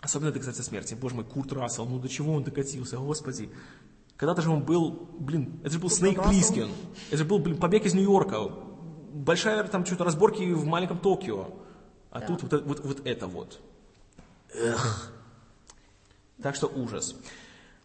[0.00, 0.94] Особенно «Доказательства смерти».
[0.94, 3.50] Боже мой, Курт Рассел, ну до чего он докатился, господи.
[4.16, 6.32] Когда-то же он был, блин, это же был Снейк Рассел.
[6.32, 6.68] Плискин.
[7.08, 8.50] Это же был, блин, побег из Нью-Йорка.
[9.12, 11.48] Большая там что-то разборки в маленьком Токио.
[12.10, 13.60] А тут вот, это- вот, вот это вот.
[14.54, 15.12] Эх.
[16.42, 17.14] Так что ужас.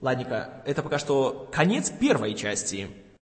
[0.01, 2.89] Ладненько, это пока что конец первой части